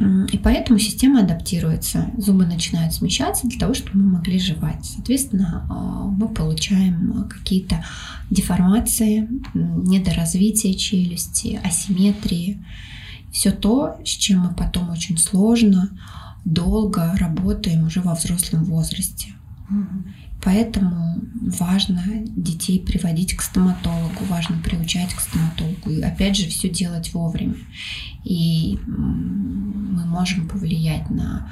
[0.00, 2.10] И поэтому система адаптируется.
[2.16, 4.84] Зубы начинают смещаться для того, чтобы мы могли жевать.
[4.84, 7.84] Соответственно, а, мы получаем какие-то
[8.30, 12.64] деформации, недоразвитие челюсти, асимметрии.
[13.32, 15.90] Все то, с чем мы потом очень сложно,
[16.44, 19.34] долго работаем уже во взрослом возрасте.
[20.42, 21.20] Поэтому
[21.58, 25.90] важно детей приводить к стоматологу, важно приучать к стоматологу.
[25.90, 27.56] И опять же, все делать вовремя.
[28.24, 31.50] И мы можем повлиять на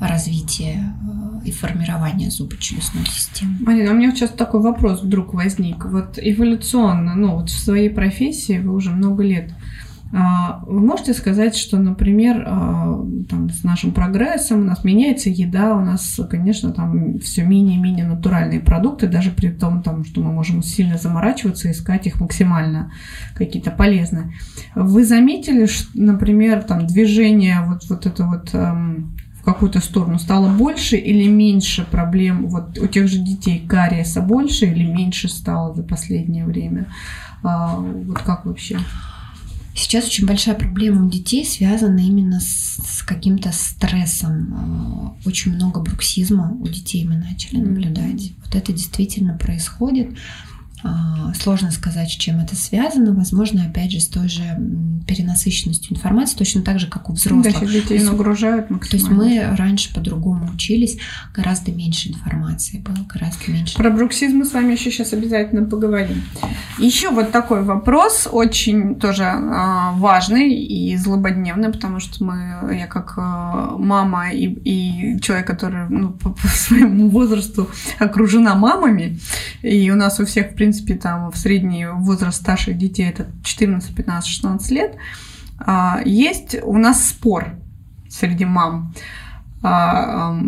[0.00, 0.94] развитие
[1.42, 3.56] э, и формирование зубочелюстной системы.
[3.60, 5.84] Марина, у меня сейчас такой вопрос вдруг возник.
[5.84, 9.52] Вот эволюционно, ну вот в своей профессии вы уже много лет
[10.10, 15.80] вы можете сказать, что, например, а, там, с нашим прогрессом у нас меняется еда, у
[15.80, 20.96] нас, конечно, там все менее-менее натуральные продукты, даже при том, там, что мы можем сильно
[20.96, 22.90] заморачиваться и искать их максимально
[23.34, 24.32] какие-то полезные.
[24.74, 30.48] Вы заметили, что, например, там движение вот, вот это вот эм, в какую-то сторону стало
[30.48, 35.82] больше или меньше проблем вот у тех же детей кариеса больше или меньше стало за
[35.82, 36.86] последнее время?
[37.42, 38.78] А, вот как вообще?
[39.78, 45.14] Сейчас очень большая проблема у детей связана именно с, с каким-то стрессом.
[45.22, 48.22] Э, очень много бруксизма у детей мы начали наблюдать.
[48.22, 48.34] Mm-hmm.
[48.44, 50.16] Вот это действительно происходит.
[50.84, 53.12] А, сложно сказать, с чем это связано.
[53.12, 54.42] Возможно, опять же, с той же
[55.06, 57.60] перенасыщенностью информации, точно так же, как у взрослых.
[57.60, 58.68] Да, детей нагружают.
[58.68, 60.98] То есть мы раньше по-другому учились,
[61.34, 63.76] гораздо меньше информации было, гораздо меньше.
[63.76, 66.22] Про бруксизм мы с вами еще сейчас обязательно поговорим.
[66.78, 73.14] Еще вот такой вопрос, очень тоже а, важный и злободневный, потому что мы, я как
[73.16, 79.18] а, мама и, и человек, который ну, по, по своему возрасту окружена мамами,
[79.62, 83.26] и у нас у всех, в принципе, принципе, там в средний возраст старших детей это
[83.42, 84.96] 14, 15, 16 лет,
[85.58, 87.54] а, есть у нас спор
[88.10, 88.92] среди мам.
[89.62, 90.38] А,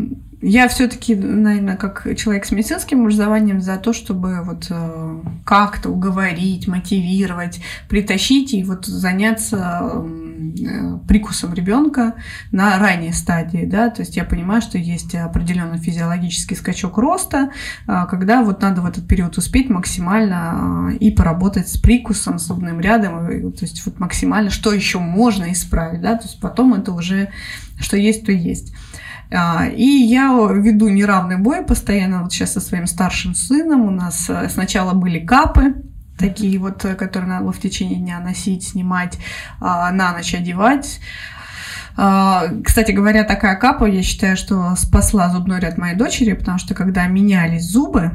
[0.43, 6.67] я все-таки, наверное, как человек с медицинским образованием, за то, чтобы вот э, как-то уговорить,
[6.67, 10.03] мотивировать, притащить и вот заняться
[11.09, 12.15] прикусом ребенка
[12.53, 17.51] на ранней стадии, да, то есть я понимаю, что есть определенный физиологический скачок роста,
[17.87, 22.81] э, когда вот надо в этот период успеть максимально и поработать с прикусом, с зубным
[22.81, 27.31] рядом, то есть вот максимально, что еще можно исправить, да, то есть потом это уже
[27.81, 28.73] что есть, то есть.
[29.33, 33.83] А, и я веду неравный бой постоянно вот сейчас со своим старшим сыном.
[33.83, 35.75] У нас э, сначала были капы,
[36.21, 39.19] такие вот, э, которые надо было в течение дня носить, снимать,
[39.61, 41.01] а, на ночь одевать.
[41.97, 46.75] А, кстати говоря, такая капа, я считаю, что спасла зубной ряд моей дочери, потому что
[46.75, 48.13] когда менялись зубы,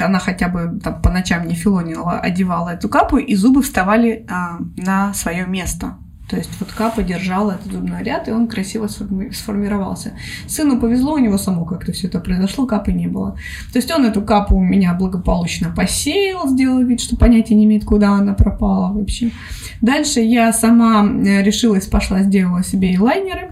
[0.00, 4.26] она хотя бы там, по ночам не филонила, одевала эту капу, и зубы вставали
[4.76, 5.98] на свое место.
[6.28, 10.14] То есть вот капа держала этот зубной ряд, и он красиво сформировался.
[10.46, 13.36] Сыну повезло, у него само как-то все это произошло, капы не было.
[13.72, 17.84] То есть он эту капу у меня благополучно посеял, сделал вид, что понятия не имеет,
[17.84, 19.32] куда она пропала вообще.
[19.82, 23.50] Дальше я сама э, решилась, пошла, сделала себе и лайнеры.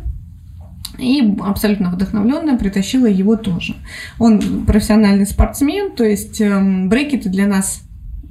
[0.98, 3.74] И абсолютно вдохновленная притащила его тоже.
[4.18, 7.82] Он профессиональный спортсмен, то есть эм, брекеты для нас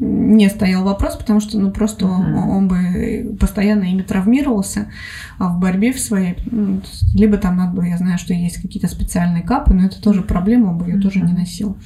[0.01, 2.09] не стоял вопрос, потому что ну просто uh-huh.
[2.09, 4.91] он, он бы постоянно ими травмировался
[5.37, 6.35] а в борьбе в своей.
[6.49, 6.81] Ну,
[7.13, 10.71] либо там надо было, я знаю, что есть какие-то специальные капы, но это тоже проблема,
[10.71, 11.01] он бы ее uh-huh.
[11.01, 11.77] тоже не носил.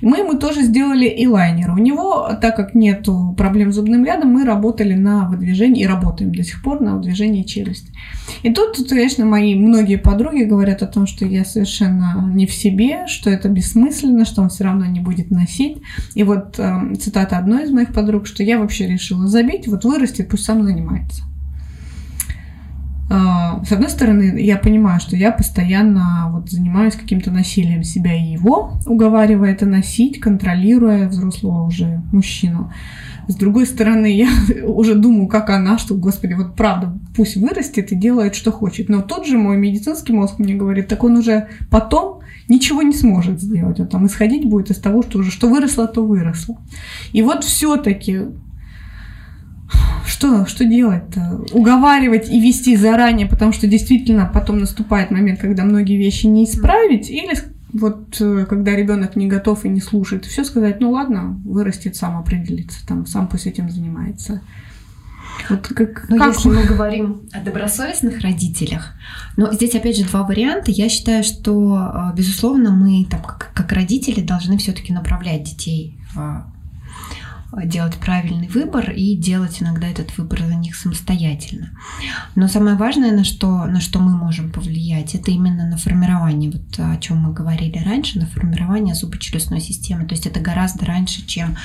[0.00, 1.72] И мы ему тоже сделали и лайнер.
[1.72, 6.32] У него, так как нету проблем с зубным рядом, мы работали на выдвижении и работаем
[6.32, 7.92] до сих пор на выдвижении челюсти.
[8.42, 13.06] И тут, конечно, мои многие подруги говорят о том, что я совершенно не в себе,
[13.06, 15.78] что это бессмысленно, что он все равно не будет носить.
[16.14, 20.28] И вот э, цитата одной из моих подруг, что я вообще решила забить, вот вырастет,
[20.28, 21.22] пусть сам занимается.
[23.10, 28.32] А, с одной стороны, я понимаю, что я постоянно вот занимаюсь каким-то насилием себя и
[28.32, 32.72] его, уговаривая это носить, контролируя взрослого уже мужчину.
[33.28, 34.28] С другой стороны, я
[34.64, 38.88] уже думаю, как она, что, господи, вот правда, пусть вырастет и делает, что хочет.
[38.88, 43.40] Но тот же мой медицинский мозг мне говорит, так он уже потом ничего не сможет
[43.40, 43.80] сделать.
[43.80, 46.58] Он там исходить будет из того, что уже что выросло, то выросло.
[47.12, 48.20] И вот все-таки
[50.06, 51.44] что, что делать-то?
[51.52, 57.10] Уговаривать и вести заранее, потому что действительно потом наступает момент, когда многие вещи не исправить,
[57.10, 57.34] или
[57.72, 62.16] вот э, когда ребенок не готов и не слушает, все сказать, ну ладно, вырастет, сам
[62.16, 64.42] определится, там, сам пусть этим занимается.
[65.50, 66.34] Вот как, но как...
[66.34, 68.92] если мы говорим о добросовестных родителях,
[69.36, 70.70] но здесь опять же два варианта.
[70.70, 75.98] Я считаю, что э, безусловно мы там как, как родители должны все-таки направлять детей
[77.62, 81.70] делать правильный выбор и делать иногда этот выбор за них самостоятельно.
[82.34, 86.78] Но самое важное, на что, на что мы можем повлиять, это именно на формирование, вот
[86.78, 90.06] о чем мы говорили раньше, на формирование зубочелюстной системы.
[90.06, 91.56] То есть это гораздо раньше, чем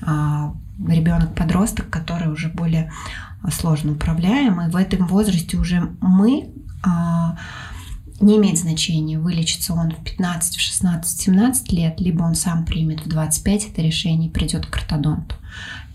[0.00, 2.92] ребенок-подросток, который уже более
[3.50, 4.60] сложно управляем.
[4.60, 6.50] И в этом возрасте уже мы
[6.82, 7.36] а,
[8.20, 13.04] не имеет значения, вылечится он в 15, в 16, 17 лет, либо он сам примет
[13.04, 15.34] в 25 это решение и придет к ортодонту.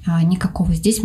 [0.05, 1.01] А, никакого здесь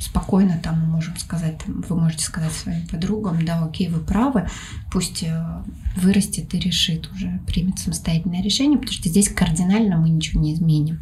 [0.00, 4.48] спокойно там мы можем сказать, вы можете сказать своим подругам, да, окей, вы правы,
[4.90, 5.62] пусть э,
[5.96, 11.00] вырастет и решит уже, примет самостоятельное решение, потому что здесь кардинально мы ничего не изменим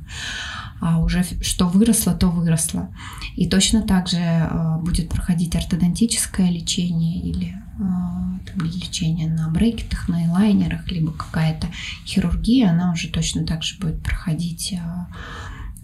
[0.80, 2.88] а уже что выросло, то выросло.
[3.36, 10.08] И точно так же э, будет проходить ортодонтическое лечение или э, там, лечение на брекетах,
[10.08, 11.68] на элайнерах, либо какая-то
[12.06, 14.78] хирургия, она уже точно так же будет проходить э,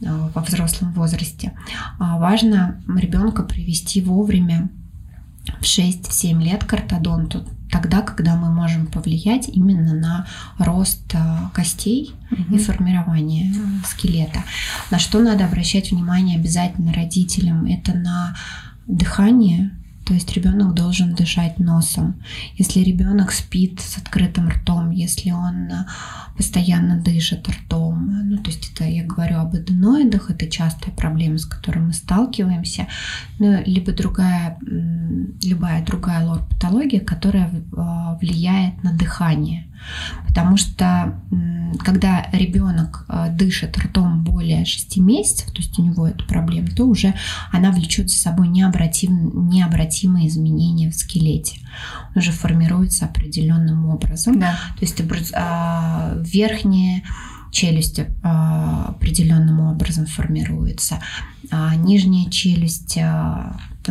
[0.00, 1.52] во взрослом возрасте.
[1.98, 4.70] А важно ребенка привести вовремя
[5.60, 10.26] в 6-7 лет к ортодонту, тогда, когда мы можем повлиять именно на
[10.58, 11.18] рост э,
[11.52, 12.56] костей угу.
[12.56, 13.52] и формирование
[13.84, 14.44] скелета.
[14.90, 17.66] На что надо обращать внимание обязательно родителям?
[17.66, 18.36] Это на
[18.86, 19.70] дыхание,
[20.06, 22.22] то есть ребенок должен дышать носом.
[22.54, 25.84] Если ребенок спит с открытым ртом, если он э,
[26.36, 31.44] постоянно дышит ртом, ну то есть это я говорю об аденоидах, это частая проблема, с
[31.44, 32.86] которой мы сталкиваемся,
[33.40, 34.56] ну, либо другая,
[35.42, 39.66] любая другая лор-патология, которая э, влияет на дыхание.
[40.26, 41.20] Потому что
[41.84, 46.84] когда ребенок э, дышит ртом более 6 месяцев, то есть у него эта проблема, то
[46.84, 47.14] уже
[47.52, 51.60] она влечет за собой необратим, необратимые изменения в скелете.
[52.10, 54.38] Он уже формируется определенным образом.
[54.38, 54.58] Да.
[54.78, 55.00] То есть
[55.34, 57.02] а, верхняя
[57.50, 61.00] челюсть а, определенным образом формируется,
[61.50, 62.98] а нижняя челюсть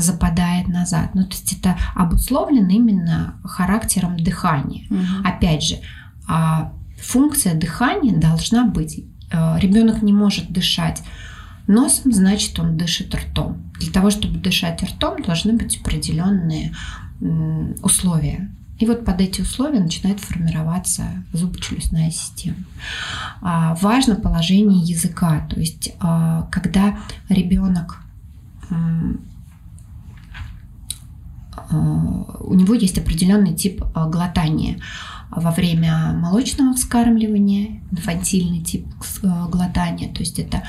[0.02, 1.12] западает назад.
[1.14, 4.86] Ну, то есть это обусловлено именно характером дыхания.
[4.90, 5.28] Угу.
[5.28, 5.76] Опять же,
[6.28, 9.04] а функция дыхания должна быть.
[9.32, 11.02] Э, Ребенок не может дышать
[11.68, 13.72] носом, значит, он дышит ртом.
[13.80, 16.74] Для того, чтобы дышать ртом, должны быть определенные
[17.82, 18.52] условия.
[18.78, 22.58] И вот под эти условия начинает формироваться зубочелюстная система.
[23.42, 28.02] А, важно положение языка, то есть а, когда ребенок
[31.72, 34.80] у него есть определенный тип э, глотания.
[35.32, 38.88] Во время молочного вскармливания, инфантильный тип
[39.24, 40.64] э, глотания, то есть это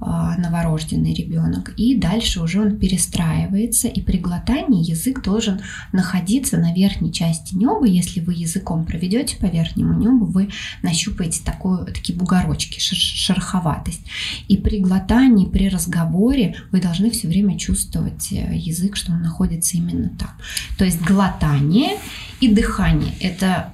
[0.00, 1.72] новорожденный ребенок.
[1.76, 5.60] И дальше уже он перестраивается, и при глотании язык должен
[5.92, 7.86] находиться на верхней части неба.
[7.86, 10.50] Если вы языком проведете по верхнему небу, вы
[10.82, 14.02] нащупаете такую, такие бугорочки, шероховатость.
[14.48, 19.76] И при глотании, при разговоре вы должны все время чувствовать э, язык, что он находится
[19.76, 20.30] именно там.
[20.78, 21.98] То есть глотание
[22.40, 23.73] и дыхание– это а,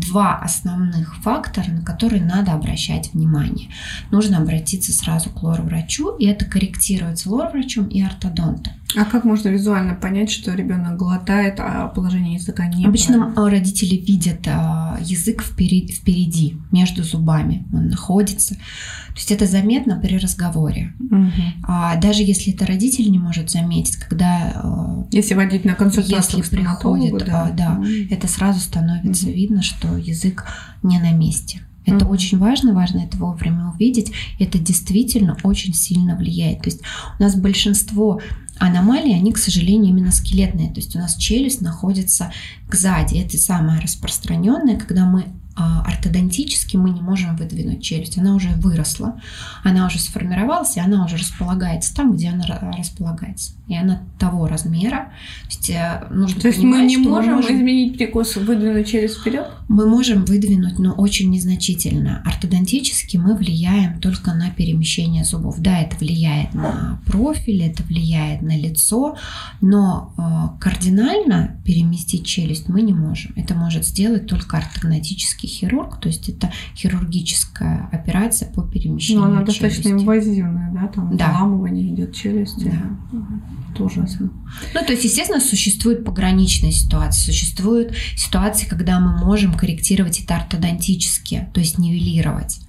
[0.00, 3.68] два основных фактора, на которые надо обращать внимание.
[4.10, 8.74] Нужно обратиться сразу к лор-врачу, и это корректируется лор-врачом и ортодонтом.
[8.96, 14.46] А как можно визуально понять, что ребенок глотает, а положение языка не Обычно родители видят
[14.46, 18.54] а, язык впереди, впереди, между зубами он находится.
[18.54, 20.92] То есть это заметно при разговоре.
[20.98, 21.32] Угу.
[21.68, 25.06] А даже если это родитель не может заметить, когда...
[25.10, 27.86] Если водить на консультацию Если приходит, да, да угу.
[28.10, 29.34] это сразу становится угу.
[29.34, 30.46] видно, что язык
[30.82, 31.62] не на месте.
[31.86, 32.10] Это mm-hmm.
[32.10, 34.12] очень важно, важно это вовремя увидеть.
[34.38, 36.62] Это действительно очень сильно влияет.
[36.62, 36.80] То есть
[37.18, 38.20] у нас большинство
[38.58, 40.68] аномалии, они, к сожалению, именно скелетные.
[40.68, 42.32] То есть у нас челюсть находится
[42.72, 43.16] сзади.
[43.16, 45.26] Это самое распространенное, когда мы
[45.56, 48.18] ортодонтически мы не можем выдвинуть челюсть.
[48.18, 49.20] Она уже выросла,
[49.62, 52.44] она уже сформировалась, и она уже располагается там, где она
[52.76, 53.52] располагается.
[53.66, 55.12] И она того размера.
[55.44, 59.20] То есть, э, нужно То есть мы не можем, мы можем изменить прикус, выдвинуть челюсть
[59.20, 59.48] вперед?
[59.68, 62.22] Мы можем выдвинуть, но очень незначительно.
[62.26, 65.60] Ортодонтически мы влияем только на перемещение зубов.
[65.60, 69.16] Да, это влияет на профиль, это влияет на лицо,
[69.62, 73.32] но э, кардинально переместить челюсть мы не можем.
[73.36, 79.28] Это может сделать только ортогнатический пластический хирург, то есть это хирургическая операция по перемещению Но
[79.28, 79.62] она челюсти.
[79.62, 81.30] достаточно инвазивная, да, там да.
[81.32, 82.70] вламывание идет челюсти.
[83.12, 83.76] Да.
[83.76, 84.06] Тоже.
[84.20, 91.48] Ну, то есть, естественно, существует пограничная ситуация, существуют ситуации, когда мы можем корректировать это ортодонтически,
[91.52, 92.60] то есть нивелировать,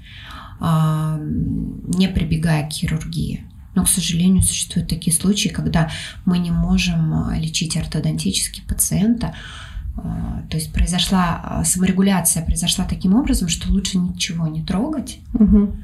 [0.60, 3.44] а, не прибегая к хирургии.
[3.76, 5.92] Но, к сожалению, существуют такие случаи, когда
[6.26, 9.36] мы не можем а, лечить ортодонтически пациента,
[9.96, 15.76] то есть произошла а, саморегуляция, произошла таким образом, что лучше ничего не трогать, угу.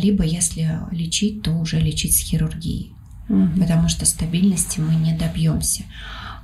[0.00, 2.92] либо если лечить, то уже лечить с хирургией,
[3.28, 3.60] угу.
[3.60, 5.82] потому что стабильности мы не добьемся.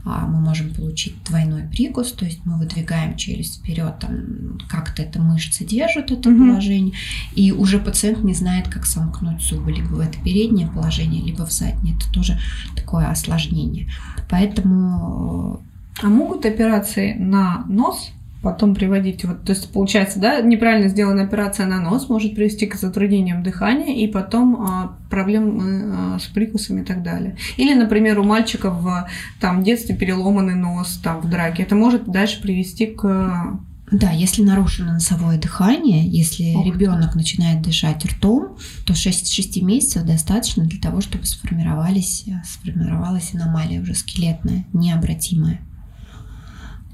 [0.04, 5.64] Мы можем получить двойной прикус, то есть мы выдвигаем челюсть вперед, там как-то эта мышца
[5.64, 6.38] держит это угу.
[6.38, 6.94] положение,
[7.34, 11.50] и уже пациент не знает, как сомкнуть зубы, либо в это переднее положение, либо в
[11.50, 11.96] заднее.
[11.96, 12.38] Это тоже
[12.76, 13.90] такое осложнение.
[14.30, 15.64] Поэтому
[16.02, 21.66] а могут операции на нос потом приводить, вот, то есть получается, да, неправильно сделанная операция
[21.66, 26.84] на нос может привести к затруднениям дыхания и потом а, проблем а, с прикусами и
[26.84, 27.36] так далее.
[27.56, 29.08] Или, например, у мальчика в
[29.40, 33.58] там детстве переломанный нос там в драке, это может дальше привести к
[33.90, 40.64] да, если нарушено носовое дыхание, если ребенок начинает дышать ртом, то 6, 6 месяцев достаточно
[40.64, 45.60] для того, чтобы сформировались, сформировалась аномалия уже скелетная, необратимая.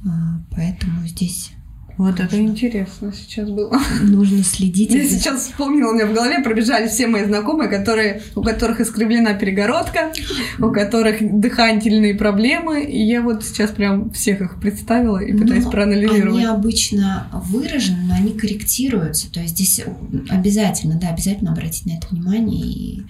[0.05, 1.53] А, поэтому здесь
[1.99, 3.79] вот это интересно сейчас было.
[4.03, 4.93] Нужно следить.
[4.93, 9.35] Я сейчас вспомнила, у меня в голове пробежали все мои знакомые, которые, у которых искривлена
[9.35, 10.13] перегородка,
[10.59, 12.83] у которых дыхательные проблемы.
[12.85, 16.37] И я вот сейчас прям всех их представила и пытаюсь но проанализировать.
[16.39, 19.31] Они обычно выражены, но они корректируются.
[19.31, 19.83] То есть здесь
[20.31, 23.03] обязательно, да, обязательно обратить на это внимание и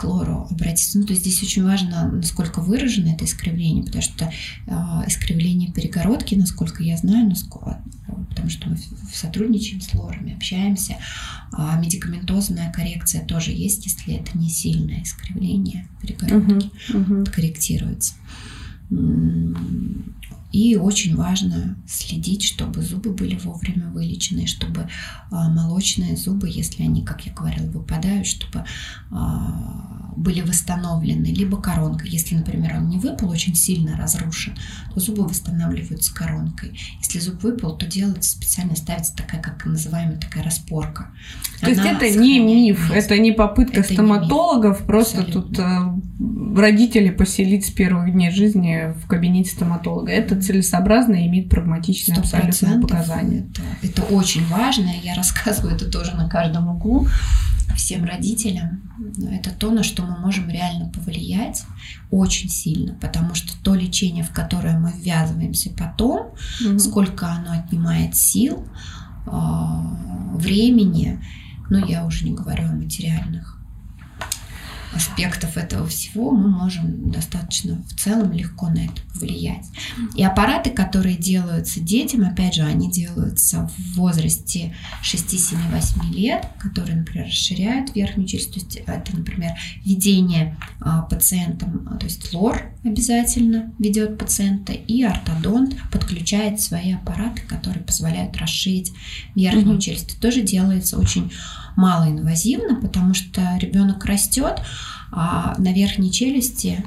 [0.00, 0.98] к лору обратиться.
[0.98, 4.32] Ну, то есть здесь очень важно, насколько выражено это искривление, потому что
[4.66, 4.72] э,
[5.06, 7.82] искривление перегородки, насколько я знаю, насколько,
[8.30, 8.78] потому что мы
[9.12, 10.96] сотрудничаем с лорами, общаемся,
[11.52, 17.30] а медикаментозная коррекция тоже есть, если это не сильное искривление перегородки, uh-huh, uh-huh.
[17.30, 18.14] корректируется.
[20.52, 24.88] И очень важно следить, чтобы зубы были вовремя вылечены, чтобы
[25.30, 28.64] а, молочные зубы, если они, как я говорила, выпадают, чтобы
[29.10, 31.26] а, были восстановлены.
[31.26, 32.04] Либо коронка.
[32.06, 34.54] Если, например, он не выпал, очень сильно разрушен,
[34.92, 36.78] то зубы восстанавливаются коронкой.
[36.98, 41.10] Если зуб выпал, то делается специально, ставится такая, как называемая такая распорка.
[41.60, 45.42] То Она есть это не миф, это не попытка это стоматологов, не просто Абсолютно.
[45.42, 45.58] тут
[46.56, 50.12] родители поселить с первых дней жизни в кабинете стоматолога.
[50.12, 53.46] Это целесообразно и имеет прагматичные абсолютно показания.
[53.50, 57.06] Это, это очень важно, я рассказываю это тоже на каждом углу
[57.76, 58.82] всем родителям.
[59.30, 61.64] Это то, на что мы можем реально повлиять
[62.10, 66.32] очень сильно, потому что то лечение, в которое мы ввязываемся потом,
[66.64, 66.78] угу.
[66.78, 68.66] сколько оно отнимает сил,
[69.26, 69.96] а,
[70.34, 71.20] времени,
[71.70, 73.59] ну я уже не говорю о материальных
[74.92, 79.66] аспектов этого всего, мы можем достаточно в целом легко на это повлиять.
[80.16, 86.46] И аппараты, которые делаются детям, опять же, они делаются в возрасте 6, 7, 8 лет,
[86.58, 88.52] которые, например, расширяют верхнюю челюсть.
[88.52, 89.52] То есть это, например,
[89.84, 97.84] введение а, пациентам, то есть лор обязательно ведет пациента, и ортодонт подключает свои аппараты, которые
[97.84, 98.92] позволяют расширить
[99.34, 99.80] верхнюю mm-hmm.
[99.80, 100.12] челюсть.
[100.12, 101.30] Это тоже делается очень
[101.80, 104.62] малоинвазивно, потому что ребенок растет,
[105.12, 106.84] а на верхней челюсти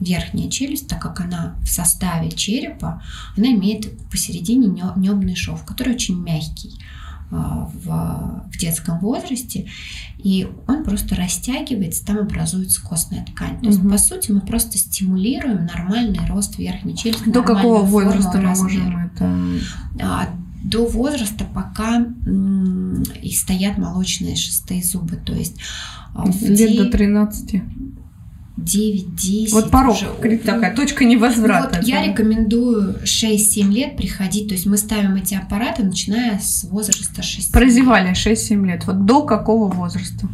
[0.00, 3.02] верхняя челюсть, так как она в составе черепа,
[3.36, 6.78] она имеет посередине небный шов, который очень мягкий
[7.30, 9.68] а, в, в детском возрасте,
[10.18, 13.60] и он просто растягивается, там образуется костная ткань.
[13.60, 13.90] То есть, угу.
[13.90, 17.28] по сути, мы просто стимулируем нормальный рост верхней челюсти.
[17.28, 20.28] До какого возраста мы можем это?
[20.62, 22.06] До возраста, пока
[23.22, 25.16] и стоят молочные шестые зубы.
[25.16, 25.56] То есть
[26.14, 27.62] а, лет до 13.
[28.58, 29.52] 9-10.
[29.52, 30.38] Вот порог, уже.
[30.38, 31.78] такая точка невозврата.
[31.78, 37.22] Вот я рекомендую 6-7 лет приходить, то есть мы ставим эти аппараты, начиная с возраста
[37.22, 38.86] 6 Прозевали 6-7 лет.
[38.86, 40.28] Вот до какого возраста?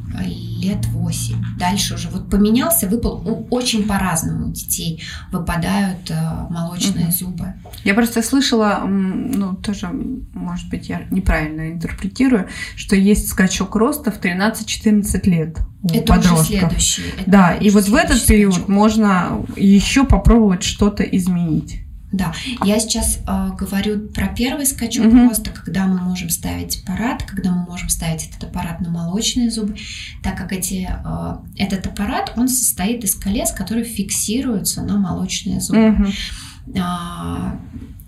[0.61, 1.59] Лет 8.
[1.59, 6.15] Дальше уже вот поменялся, выпал очень по-разному у детей выпадают э,
[6.51, 7.13] молочные угу.
[7.13, 7.55] зубы.
[7.85, 9.89] Я просто слышала, ну тоже,
[10.33, 15.59] может быть, я неправильно интерпретирую, что есть скачок роста в 13-14 лет
[15.93, 16.41] это подростков.
[16.41, 17.03] Уже следующий.
[17.19, 18.69] Это да, и вот в этот период скачок.
[18.69, 21.81] можно еще попробовать что-то изменить.
[22.15, 22.33] Да,
[22.65, 25.29] я сейчас э, говорю про первый скачок угу.
[25.29, 29.75] роста, когда мы можем ставить аппарат, когда мы можем ставить этот аппарат на молочные зубы,
[30.23, 35.89] так как эти, э, этот аппарат, он состоит из колес, которые фиксируются на молочные зубы.
[35.89, 36.07] Угу.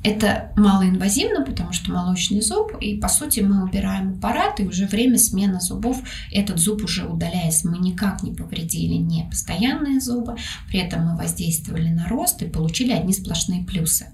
[0.06, 5.18] Это малоинвазивно, потому что молочный зуб, и по сути мы убираем аппарат, и уже время
[5.18, 6.00] смены зубов,
[6.30, 7.68] этот зуб уже удаляется.
[7.68, 10.36] Мы никак не повредили не постоянные зубы,
[10.68, 14.06] при этом мы воздействовали на рост и получили одни сплошные плюсы.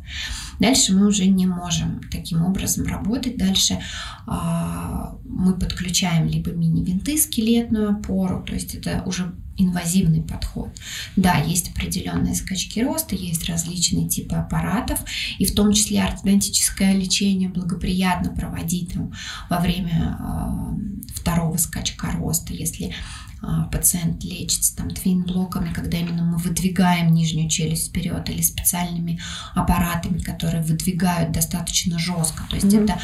[0.61, 3.37] Дальше мы уже не можем таким образом работать.
[3.37, 3.79] Дальше
[4.27, 10.71] а, мы подключаем либо мини-винты, скелетную опору, то есть это уже инвазивный подход.
[11.17, 15.01] Да, есть определенные скачки роста, есть различные типы аппаратов,
[15.39, 19.13] и в том числе ортодонтическое лечение благоприятно проводить там,
[19.51, 26.39] во время э, второго скачка роста, если э, пациент лечится там твин-блоками, когда именно мы
[26.39, 29.21] выдвигаем нижнюю челюсть вперед, или специальными
[29.55, 32.45] аппаратами, которые выдвигают достаточно жестко.
[32.49, 32.85] То есть mm-hmm.
[32.85, 32.99] это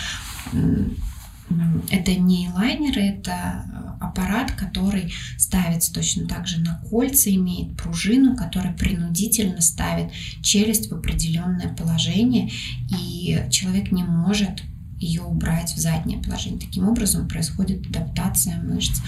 [1.90, 8.36] это не лайнеры, это э, аппарат, который ставится точно так же на кольца, имеет пружину,
[8.36, 12.50] которая принудительно ставит челюсть в определенное положение,
[12.90, 14.62] и человек не может
[14.98, 16.60] ее убрать в заднее положение.
[16.60, 19.00] Таким образом происходит адаптация мышц,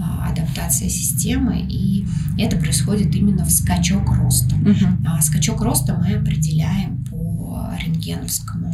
[0.00, 2.06] а, адаптация системы, и
[2.38, 4.54] это происходит именно в скачок роста.
[4.54, 5.08] Угу.
[5.08, 8.72] А скачок роста мы определяем по рентгеновскому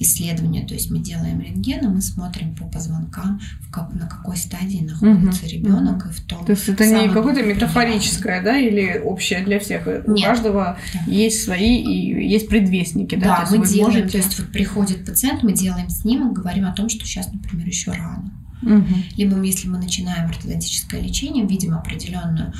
[0.00, 4.36] исследования, то есть мы делаем рентген, и мы смотрим по позвонкам, в как, на какой
[4.38, 5.52] стадии находится угу.
[5.52, 6.44] ребенок, и в том.
[6.46, 9.86] То есть это не какое-то метафорическое, да, или общее для всех.
[9.86, 10.08] Нет.
[10.08, 11.12] У каждого да.
[11.12, 13.44] есть свои и есть предвестники, да.
[13.44, 14.08] Да, мы делаем, можете...
[14.08, 17.92] то есть вот приходит пациент, мы делаем снимок, говорим о том, что сейчас, например, еще
[17.92, 18.32] рано.
[18.62, 18.94] Угу.
[19.16, 22.52] Либо если мы начинаем ортодонтическое лечение, видим определенную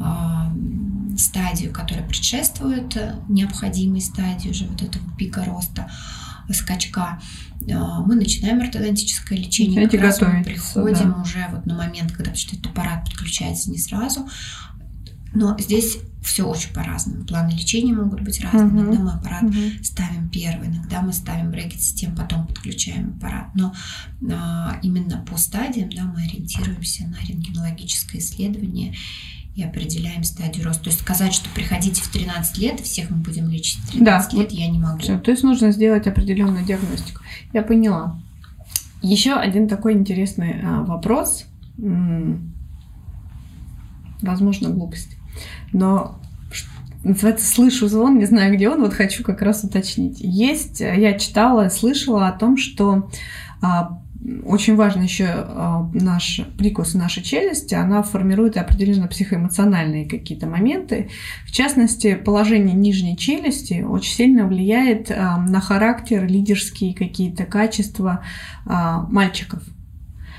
[0.00, 2.96] э, стадию, которая предшествует
[3.28, 5.88] необходимой стадии уже вот этого пика роста,
[6.54, 7.20] скачка,
[7.72, 9.82] а, мы начинаем ортодонтическое лечение.
[9.82, 10.38] Начинаете как готовить.
[10.38, 11.20] Мы приходим да.
[11.20, 14.28] уже вот на момент, когда что этот аппарат подключается не сразу.
[15.34, 17.24] Но здесь все очень по-разному.
[17.24, 18.64] Планы лечения могут быть разные.
[18.64, 18.80] Uh-huh.
[18.80, 19.84] Иногда мы аппарат uh-huh.
[19.84, 23.54] ставим первый, иногда мы ставим брекет-систем, потом подключаем аппарат.
[23.54, 23.72] Но
[24.30, 28.94] а, именно по стадиям да, мы ориентируемся на рентгенологическое исследование
[29.58, 30.84] и определяем стадию роста.
[30.84, 34.38] То есть сказать, что приходите в 13 лет, всех мы будем лечить в 13 да,
[34.38, 35.00] лет, я не могу.
[35.00, 37.22] Все, то есть нужно сделать определенную диагностику.
[37.52, 38.20] Я поняла.
[39.02, 41.44] Еще один такой интересный а, вопрос.
[44.22, 45.16] Возможно, глупость.
[45.72, 46.20] Но
[47.02, 50.18] называется «Слышу звон», не знаю, где он, вот хочу как раз уточнить.
[50.20, 53.10] Есть, я читала, слышала о том, что
[53.60, 54.00] а,
[54.44, 61.08] очень важно еще а, наш прикус нашей челюсти, она формирует определенно психоэмоциональные какие-то моменты.
[61.46, 68.24] В частности, положение нижней челюсти очень сильно влияет а, на характер, лидерские какие-то качества
[68.66, 69.62] а, мальчиков.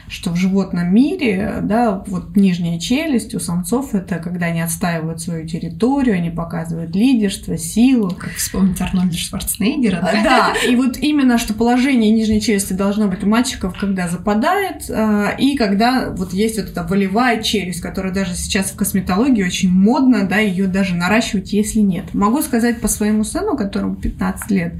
[0.09, 5.47] Что в животном мире, да, вот нижняя челюсть у самцов это когда они отстаивают свою
[5.47, 8.09] территорию, они показывают лидерство, силу.
[8.09, 10.23] Как вспомнить Арнольда Шварценеггера, да?
[10.23, 15.35] Да, и вот именно, что положение нижней челюсти должно быть у мальчиков, когда западает, э,
[15.37, 20.27] и когда вот есть вот эта волевая челюсть, которая даже сейчас в косметологии очень модно,
[20.27, 22.13] да, ее даже наращивать, если нет.
[22.13, 24.73] Могу сказать по своему сыну, которому 15 лет,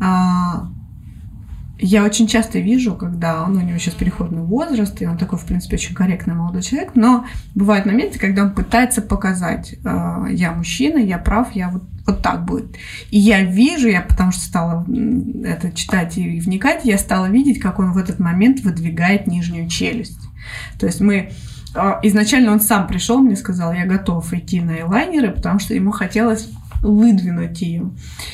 [0.00, 0.68] а,
[1.84, 5.44] я очень часто вижу, когда он, у него сейчас переходный возраст, и он такой, в
[5.44, 10.96] принципе, очень корректный молодой человек, но бывают моменты, когда он пытается показать, э, я мужчина,
[10.96, 12.76] я прав, я вот, вот так будет.
[13.10, 14.86] И я вижу, я потому что стала
[15.44, 20.20] это читать и вникать, я стала видеть, как он в этот момент выдвигает нижнюю челюсть.
[20.80, 21.32] То есть мы
[21.74, 25.90] э, изначально он сам пришел, мне сказал, я готов идти на элайнеры, потому что ему
[25.90, 26.48] хотелось
[26.84, 27.90] выдвинуть ее.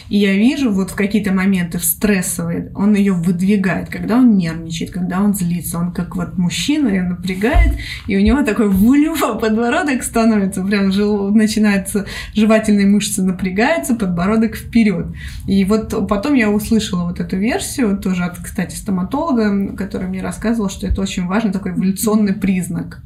[0.09, 4.91] И я вижу вот в какие-то моменты в стрессовые, он ее выдвигает, когда он нервничает,
[4.91, 10.03] когда он злится, он как вот мужчина ее напрягает, и у него такой вулюва подбородок
[10.03, 15.07] становится, прям жил, начинается жевательные мышцы напрягаются, подбородок вперед.
[15.47, 20.69] И вот потом я услышала вот эту версию, тоже от, кстати, стоматолога, который мне рассказывал,
[20.69, 23.03] что это очень важный такой эволюционный признак.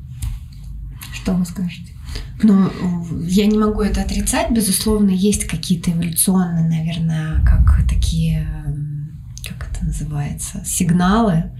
[1.12, 1.93] Что вы скажете?
[2.44, 2.70] Ну,
[3.26, 4.50] я не могу это отрицать.
[4.50, 8.46] Безусловно, есть какие-то эволюционные, наверное, как такие,
[9.48, 11.52] как это называется, сигналы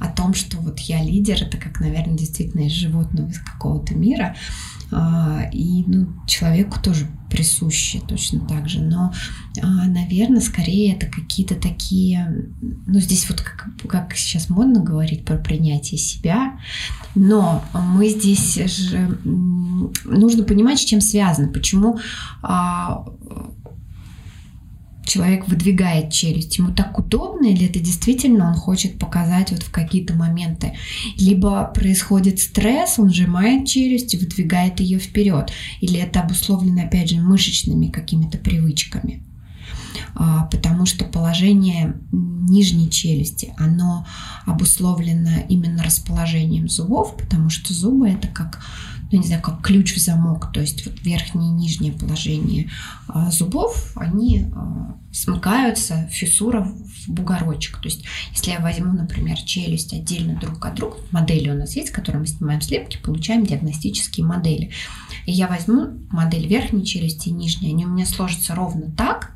[0.00, 4.34] о том, что вот я лидер, это как, наверное, действительно из животного, из какого-то мира.
[4.92, 8.80] А, и ну, человеку тоже присуще точно так же.
[8.82, 9.12] Но,
[9.62, 12.46] а, наверное, скорее это какие-то такие...
[12.86, 16.58] Ну, здесь вот как, как сейчас модно говорить про принятие себя,
[17.14, 19.18] но мы здесь же...
[20.04, 21.48] Нужно понимать, с чем связано.
[21.48, 21.98] Почему
[22.42, 23.06] а,
[25.04, 30.14] человек выдвигает челюсть, ему так удобно, или это действительно он хочет показать вот в какие-то
[30.14, 30.74] моменты.
[31.18, 35.52] Либо происходит стресс, он сжимает челюсть и выдвигает ее вперед.
[35.80, 39.22] Или это обусловлено, опять же, мышечными какими-то привычками.
[40.14, 44.06] А, потому что положение нижней челюсти, оно
[44.44, 48.60] обусловлено именно расположением зубов, потому что зубы это как
[49.12, 52.70] ну, не знаю, как ключ в замок, то есть вот верхнее и нижнее положение
[53.08, 57.76] а, зубов, они а, смыкаются, фиссура в бугорочек.
[57.78, 61.88] То есть если я возьму, например, челюсть отдельно друг от друга, модели у нас есть,
[61.88, 64.70] с которой мы снимаем слепки, получаем диагностические модели.
[65.26, 69.32] И я возьму модель верхней челюсти и нижней, они у меня сложатся ровно так,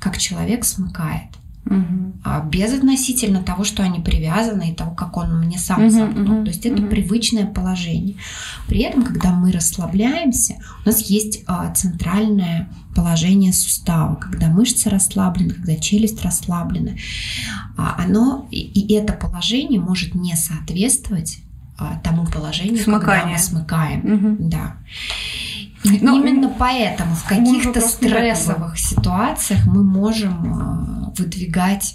[0.00, 1.37] как человек смыкает.
[1.68, 2.48] Угу.
[2.50, 6.38] без относительно того, что они привязаны и того, как он мне сам угу, замкнул.
[6.38, 6.88] Угу, То есть это угу.
[6.88, 8.16] привычное положение.
[8.66, 10.54] При этом, когда мы расслабляемся,
[10.84, 16.92] у нас есть а, центральное положение сустава, когда мышцы расслаблены, когда челюсть расслаблена.
[17.76, 21.38] А, оно и, и это положение может не соответствовать
[21.78, 23.20] а, тому положению, Смыкание.
[23.20, 24.00] когда мы смыкаем.
[24.00, 24.48] Угу.
[24.48, 24.76] Да.
[25.84, 31.94] Но ну, Именно поэтому в каких-то стрессовых ситуациях мы можем а, выдвигать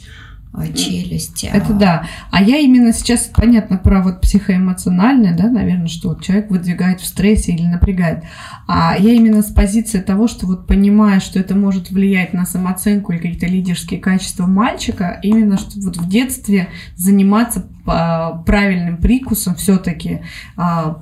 [0.53, 1.47] а, челюсти.
[1.47, 2.07] Это да.
[2.31, 7.07] А я именно сейчас, понятно, про вот психоэмоциональное, да, наверное, что вот человек выдвигает в
[7.07, 8.23] стрессе или напрягает.
[8.68, 13.11] А я именно с позиции того, что вот понимая, что это может влиять на самооценку
[13.11, 20.22] или какие-то лидерские качества мальчика, именно что вот в детстве заниматься правильным прикусом все-таки.
[20.55, 21.01] А,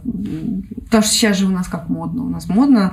[0.85, 2.23] потому что сейчас же у нас как модно.
[2.23, 2.91] У нас модно,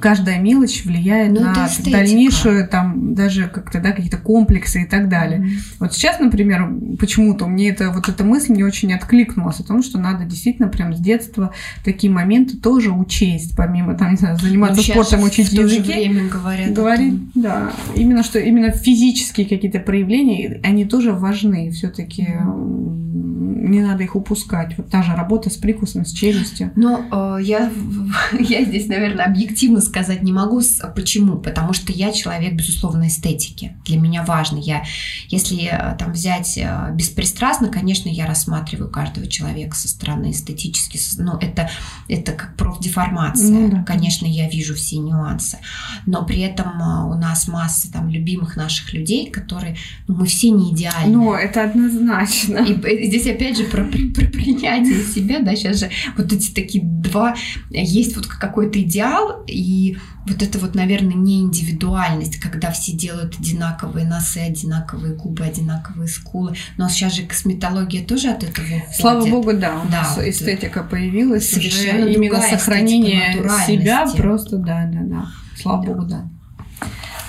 [0.00, 5.40] каждая мелочь влияет ну, на дальнейшую, там, даже как-то, да, какие-то комплексы и так далее.
[5.40, 5.76] Mm-hmm.
[5.80, 9.98] Вот сейчас, например, почему-то мне это, вот эта мысль не очень откликнулась о том, что
[9.98, 11.52] надо действительно прям с детства
[11.82, 15.92] такие моменты тоже учесть, помимо, там, не знаю, заниматься ну, спортом, учить языки.
[15.92, 16.72] Время говорят.
[16.72, 17.72] Говорить, да.
[17.94, 22.22] Именно что именно физические какие-то проявления, они тоже важны все-таки.
[22.22, 24.76] Mm-hmm не надо их упускать.
[24.76, 26.72] Вот та же работа с прикусом, с челюстью.
[26.76, 27.70] Но э, я,
[28.38, 30.60] я здесь, наверное, объективно сказать не могу.
[30.94, 31.38] Почему?
[31.38, 33.76] Потому что я человек, безусловно, эстетики.
[33.84, 34.58] Для меня важно.
[34.58, 34.84] Я,
[35.28, 40.98] если э, там взять э, беспристрастно, конечно, я рассматриваю каждого человека со стороны эстетически.
[41.18, 41.70] Но это,
[42.08, 43.50] это как профдеформация.
[43.50, 43.82] Ну, да.
[43.84, 45.58] Конечно, я вижу все нюансы.
[46.06, 49.76] Но при этом э, у нас масса там любимых наших людей, которые...
[50.08, 51.12] Ну, мы все не идеальны.
[51.12, 52.58] Ну, это однозначно.
[52.58, 57.34] И здесь опять же про, про принятие себя, да, сейчас же вот эти такие два,
[57.70, 64.06] есть вот какой-то идеал, и вот это вот, наверное, не индивидуальность, когда все делают одинаковые
[64.06, 66.54] носы, одинаковые губы, одинаковые скулы.
[66.76, 68.96] Но сейчас же косметология тоже от этого уходит.
[68.96, 74.56] Слава богу, да, у да, нас вот эстетика появилась, совершенно уже именно сохранение себя просто,
[74.56, 75.28] да, да, да.
[75.60, 76.28] Слава богу, да.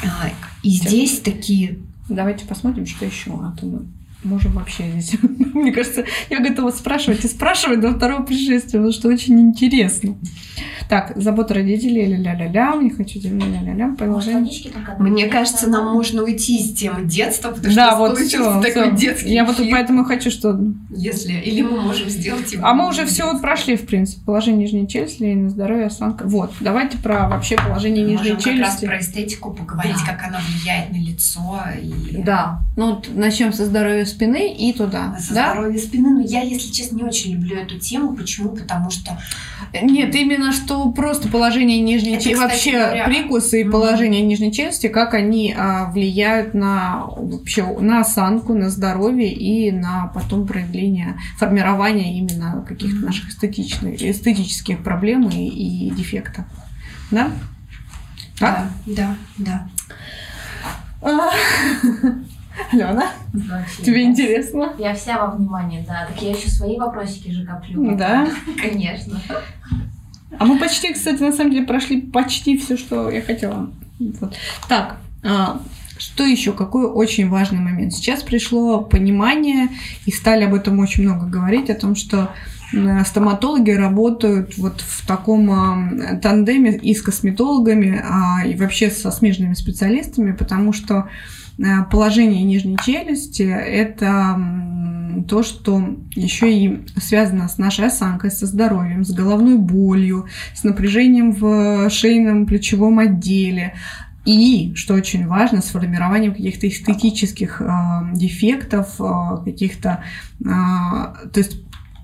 [0.04, 0.30] А,
[0.64, 0.90] и Все.
[0.90, 1.80] здесь такие
[2.12, 3.32] Давайте посмотрим, что еще.
[3.32, 3.86] А то мы
[4.24, 5.20] можем вообще здесь.
[5.54, 10.16] Мне кажется, я готова спрашивать и спрашивать до второго пришествия, потому что очень интересно.
[10.90, 14.52] Так, забота родителей, ля-ля-ля-ля, не хочу ля-ля-ля-ля, продолжение.
[15.00, 19.08] Мне кажется, нам можно уйти из темы детства, потому да, что вот все, такой все.
[19.08, 20.60] детский Я вот поэтому хочу, что...
[20.90, 21.34] Если...
[21.34, 22.66] Или мы можем сделать его...
[22.66, 26.24] А мы уже все вот прошли, в принципе, положение нижней челюсти, на здоровье, осанка.
[26.26, 28.60] Вот, давайте про вообще положение нижней можем челюсти.
[28.60, 30.14] как раз про эстетику поговорить, да.
[30.14, 31.60] как оно влияет на лицо.
[31.82, 32.22] И...
[32.22, 35.18] Да, ну вот начнем со здоровья спины и туда.
[35.20, 35.54] Со да?
[35.54, 38.14] здоровья спины, но я, если честно, не очень люблю эту тему.
[38.16, 38.50] Почему?
[38.50, 39.20] Потому что...
[39.82, 43.06] Нет, именно что просто положение нижней челюсти, вообще говоря...
[43.06, 43.72] прикусы и mm-hmm.
[43.72, 50.08] положение нижней челюсти, как они а, влияют на вообще на осанку, на здоровье и на
[50.14, 53.06] потом проявление, формирование именно каких-то mm-hmm.
[53.06, 56.46] наших эстетичных, эстетических проблем и, и дефектов.
[57.10, 57.32] Да?
[58.40, 59.68] Да, да, да.
[62.72, 63.12] Алена,
[63.84, 64.74] тебе интересно?
[64.78, 66.08] Я вся во внимании, да.
[66.08, 67.96] Так я еще свои вопросики же коплю.
[67.96, 68.28] Да?
[68.62, 69.20] Конечно.
[70.38, 73.70] А мы почти, кстати, на самом деле прошли почти все, что я хотела.
[74.00, 74.36] Вот.
[74.68, 75.62] Так, а,
[75.98, 76.54] что еще?
[76.54, 77.94] Какой очень важный момент?
[77.94, 79.70] Сейчас пришло понимание,
[80.06, 82.32] и стали об этом очень много говорить, о том, что
[83.06, 90.32] стоматологи работают вот в таком тандеме и с косметологами, а, и вообще со смежными специалистами,
[90.32, 91.10] потому что
[91.90, 94.40] положение нижней челюсти– это
[95.28, 101.32] то, что еще и связано с нашей осанкой, со здоровьем, с головной болью, с напряжением
[101.32, 103.76] в шейном плечевом отделе,
[104.26, 107.68] и, что очень важно, с формированием каких-то эстетических э,
[108.14, 110.04] дефектов, э, каких-то...
[110.42, 111.58] Э, то есть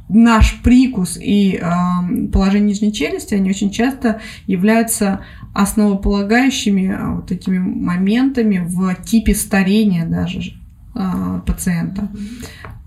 [0.10, 5.22] наш прикус и э, положение нижней челюсти, они очень часто являются
[5.54, 10.54] основополагающими э, вот этими моментами в типе старения даже
[10.96, 12.10] э, пациента.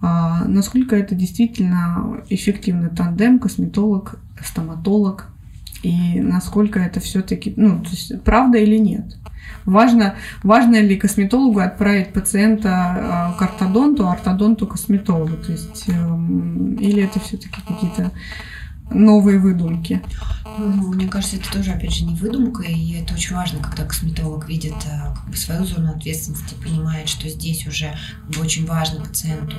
[0.02, 5.26] Э, насколько это действительно эффективный тандем косметолог-стоматолог
[5.82, 9.16] и насколько это все-таки, ну, то есть, правда или нет?
[9.64, 15.36] Важно, важно ли косметологу отправить пациента к ортодонту, а ортодонту косметологу?
[15.36, 18.10] То есть, эм, или это все-таки какие-то
[18.90, 20.02] новые выдумки.
[20.58, 24.74] Мне кажется, это тоже, опять же, не выдумка, и это очень важно, когда косметолог видит
[24.84, 29.56] э, как бы, свою зону ответственности, понимает, что здесь уже как бы, очень важно пациенту,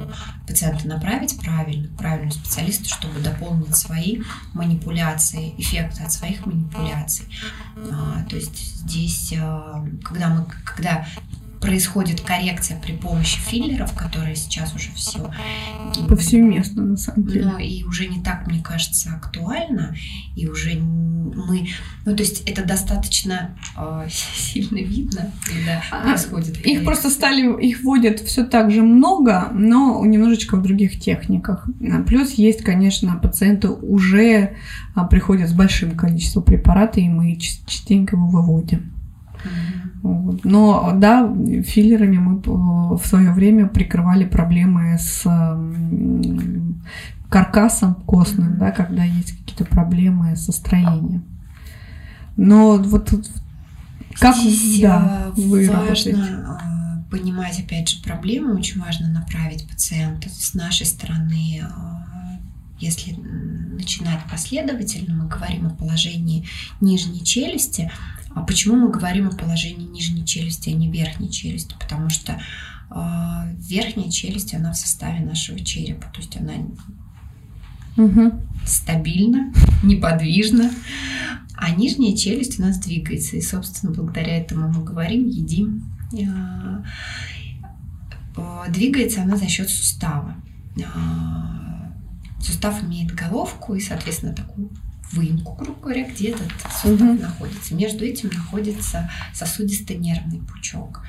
[0.48, 4.22] пациента направить правильно, правильному специалисту, чтобы дополнить свои
[4.54, 7.26] манипуляции, эффекты от своих манипуляций.
[7.78, 11.06] А, то есть здесь, э, когда мы, когда
[11.62, 15.32] происходит коррекция при помощи филлеров, которые сейчас уже все
[16.09, 17.45] повсеместно на самом деле.
[17.45, 19.95] Ну и уже не так, мне кажется, актуально,
[20.36, 21.68] и уже мы,
[22.05, 26.57] ну то есть это достаточно э, сильно видно, когда а, происходит.
[26.57, 26.74] Коррекция.
[26.74, 31.68] Их просто стали, их вводят все так же много, но немножечко в других техниках.
[32.07, 34.55] Плюс есть, конечно, пациенты уже
[34.95, 39.01] а, приходят с большим количеством препарата, и мы частенько его выводим.
[40.04, 41.32] Но да,
[41.64, 42.42] филлерами мы
[42.98, 45.24] в свое время прикрывали проблемы с
[47.30, 51.24] каркасом костным, да, когда есть какие-то проблемы со строением.
[52.36, 53.14] Но вот
[54.14, 56.12] как Здесь да, э, вы важно работаете?
[56.12, 61.66] Э, понимать, опять же, проблему, очень важно направить пациента с нашей стороны э,
[62.80, 66.48] если начинать последовательно, мы говорим о положении
[66.82, 67.92] нижней челюсти,
[68.36, 71.76] а почему мы говорим о положении нижней челюсти, а не верхней челюсти?
[71.80, 76.54] Потому что э, верхняя челюсть, она в составе нашего черепа, то есть она
[77.98, 78.32] угу.
[78.66, 79.54] стабильна,
[79.84, 80.72] неподвижна,
[81.56, 83.38] а нижняя челюсть у нас двигается.
[83.38, 85.84] И, собственно, благодаря этому мы говорим, едим.
[86.14, 86.84] Э,
[88.38, 90.36] э, двигается она за счет сустава.
[90.78, 90.82] Э,
[92.40, 94.70] сустав имеет головку и, соответственно, такую
[95.14, 97.22] выемку, грубо говоря, где этот сустав угу.
[97.22, 97.76] находится.
[97.76, 101.01] Между этим находится сосудистый нервный пучок.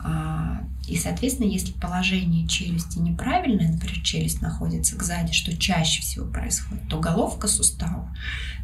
[0.00, 6.88] А, и, соответственно, если положение челюсти неправильное, например, челюсть находится сзади, что чаще всего происходит,
[6.88, 8.14] то головка сустава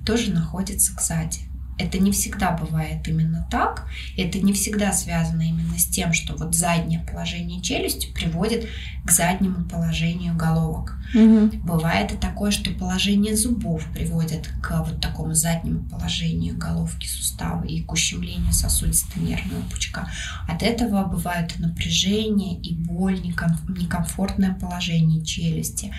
[0.06, 1.40] тоже находится сзади.
[1.78, 3.86] Это не всегда бывает именно так.
[4.16, 8.68] Это не всегда связано именно с тем, что вот заднее положение челюсти приводит
[9.04, 10.96] к заднему положению головок.
[11.14, 11.58] Угу.
[11.64, 17.82] Бывает и такое, что положение зубов приводит к вот такому заднему положению головки сустава и
[17.82, 20.08] к ущемлению сосудистой нервного пучка.
[20.48, 25.92] От этого бывает и напряжение, и боль, некомфортное положение челюсти.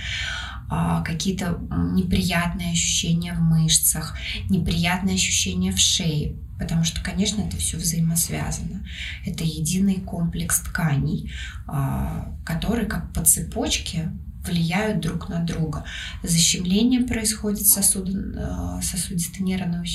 [0.70, 1.60] А, какие-то
[1.94, 4.18] неприятные ощущения в мышцах,
[4.50, 8.86] неприятные ощущения в шее, потому что, конечно, это все взаимосвязано.
[9.26, 11.32] Это единый комплекс тканей,
[11.68, 14.12] а, которые как по цепочке
[14.46, 15.86] влияют друг на друга.
[16.22, 19.86] Защемление происходит сосуд, э, сосудисто-нервного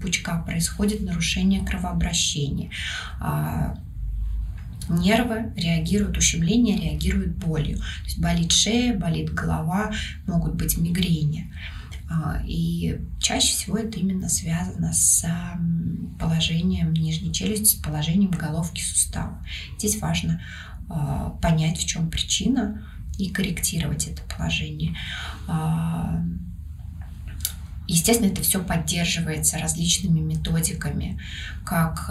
[0.00, 2.70] пучка, происходит нарушение кровообращения.
[4.88, 7.78] Нервы реагируют, ущемление реагирует болью.
[7.78, 9.92] То есть болит шея, болит голова,
[10.26, 11.52] могут быть мигрени.
[12.10, 15.24] А, и чаще всего это именно связано с
[16.18, 19.44] положением нижней челюсти, с положением головки сустава.
[19.78, 20.40] Здесь важно
[20.88, 22.82] а, понять, в чем причина,
[23.18, 24.96] и корректировать это положение.
[25.46, 26.22] А,
[27.86, 31.18] естественно, это все поддерживается различными методиками,
[31.64, 32.10] как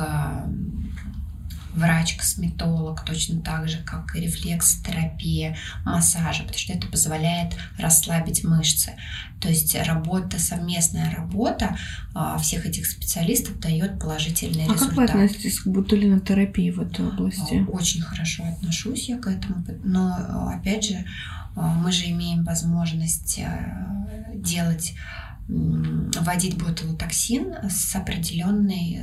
[1.74, 8.94] врач-косметолог, точно так же, как и рефлексотерапия, массажа, потому что это позволяет расслабить мышцы.
[9.40, 11.76] То есть работа, совместная работа
[12.14, 14.82] а, всех этих специалистов дает положительный а результат.
[14.82, 17.66] А как вы относитесь к бутулинотерапии в этой области?
[17.68, 21.06] Очень хорошо отношусь я к этому, но, опять же,
[21.56, 23.40] а, мы же имеем возможность
[24.36, 24.94] делать
[25.50, 29.02] вводить ботулотоксин с определенной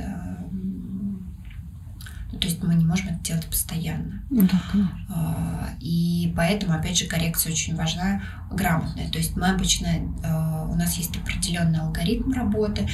[2.41, 4.23] то есть мы не можем это делать постоянно.
[4.29, 4.99] Ну да, конечно.
[5.09, 9.09] А, и поэтому, опять же, коррекция очень важна, грамотная.
[9.11, 9.87] То есть мы обычно,
[10.23, 12.87] а, у нас есть определенный алгоритм работы.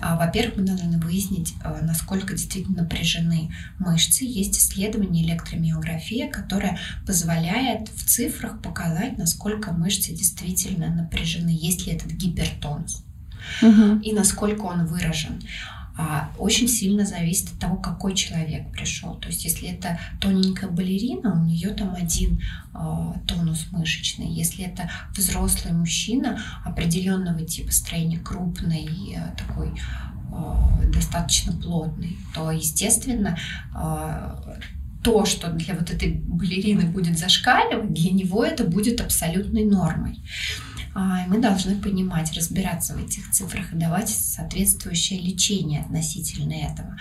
[0.00, 4.24] А, во-первых, мы должны выяснить, насколько действительно напряжены мышцы.
[4.24, 12.12] Есть исследование электромиография, которое позволяет в цифрах показать, насколько мышцы действительно напряжены, есть ли этот
[12.12, 13.04] гипертонус
[13.60, 14.00] угу.
[14.02, 15.40] и насколько он выражен
[16.38, 19.14] очень сильно зависит от того, какой человек пришел.
[19.16, 24.28] То есть, если это тоненькая балерина, у нее там один а, тонус мышечный.
[24.28, 29.72] Если это взрослый мужчина определенного типа строения, крупный, а, такой
[30.32, 33.38] а, достаточно плотный, то, естественно,
[33.74, 34.58] а,
[35.02, 40.20] то, что для вот этой балерины будет зашкаливать, для него это будет абсолютной нормой.
[40.94, 46.96] А, мы должны понимать, разбираться в этих цифрах и давать соответствующее лечение относительно этого.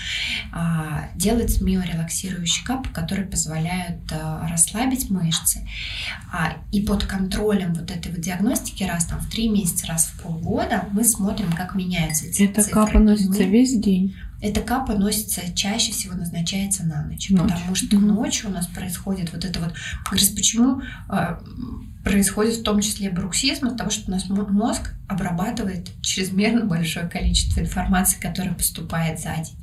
[0.51, 5.67] А, делать миорелаксирующие капы, которые позволяют а, расслабить мышцы.
[6.71, 10.85] И под контролем вот этой вот диагностики раз там в три месяца, раз в полгода
[10.91, 12.85] мы смотрим, как меняются эти Это цифры.
[12.85, 13.49] капа носится мы...
[13.49, 14.15] весь день?
[14.41, 17.51] Эта капа носится, чаще всего назначается на ночь, ночь.
[17.51, 18.05] потому что угу.
[18.05, 19.73] ночью у нас происходит вот это вот...
[20.09, 20.81] Говорит, почему
[22.03, 27.59] происходит в том числе бруксизм от того, что у нас мозг обрабатывает чрезмерно большое количество
[27.59, 29.55] информации, которая поступает за день.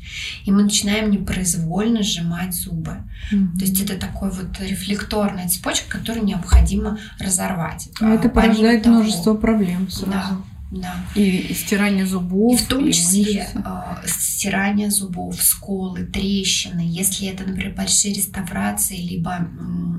[0.44, 2.98] И мы начинаем непроизвольно сжимать зубы.
[3.32, 3.58] Mm-hmm.
[3.58, 7.88] То есть это такой вот рефлекторная цепочка, которую необходимо разорвать.
[8.00, 10.10] А это порождает того, множество проблем сразу.
[10.10, 10.36] Да.
[10.70, 10.96] Да.
[11.14, 12.60] И стирание зубов.
[12.60, 16.82] И в том числе э, стирание зубов, сколы, трещины.
[16.84, 19.48] Если это, например, большие реставрации, либо,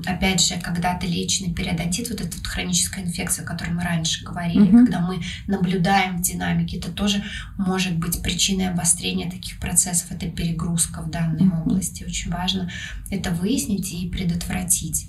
[0.06, 4.60] опять же, когда-то леченный периодонтит, вот эта вот хроническая инфекция, о которой мы раньше говорили,
[4.60, 4.84] угу.
[4.84, 7.22] когда мы наблюдаем в динамике, это тоже
[7.58, 10.12] может быть причиной обострения таких процессов.
[10.12, 11.62] Это перегрузка в данной угу.
[11.62, 12.04] области.
[12.04, 12.70] Очень важно
[13.10, 15.08] это выяснить и предотвратить.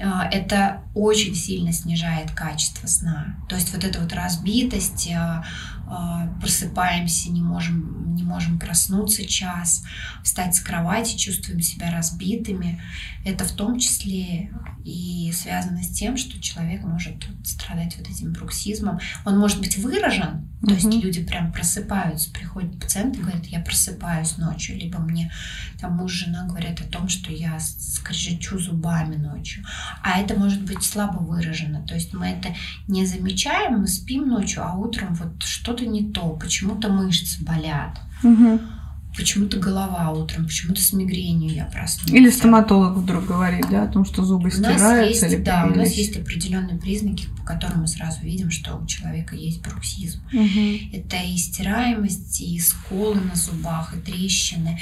[0.00, 3.36] А, это очень сильно снижает качество сна.
[3.48, 5.44] То есть вот эта вот разбитость, а,
[5.88, 9.84] а, просыпаемся, не можем, не можем проснуться час,
[10.22, 12.80] встать с кровати, чувствуем себя разбитыми.
[13.28, 14.50] Это в том числе
[14.84, 19.00] и связано с тем, что человек может страдать вот этим бруксизмом.
[19.26, 24.38] Он может быть выражен, то есть люди прям просыпаются, приходят пациенты и говорят, я просыпаюсь
[24.38, 25.30] ночью, либо мне
[25.78, 29.62] там муж, жена говорят о том, что я скрежечу зубами ночью.
[30.02, 32.54] А это может быть слабо выражено, то есть мы это
[32.86, 38.00] не замечаем, мы спим ночью, а утром вот что-то не то, почему-то мышцы болят.
[38.22, 38.77] Угу
[39.16, 42.12] почему-то голова утром, почему-то с мигренью я проснулась.
[42.12, 45.90] Или стоматолог вдруг говорит, да, о том, что зубы стираются есть, или Да, у нас
[45.92, 50.20] есть определенные признаки, по которым мы сразу видим, что у человека есть бруксизм.
[50.32, 50.96] Угу.
[50.98, 54.78] Это и стираемость, и сколы на зубах, и трещины,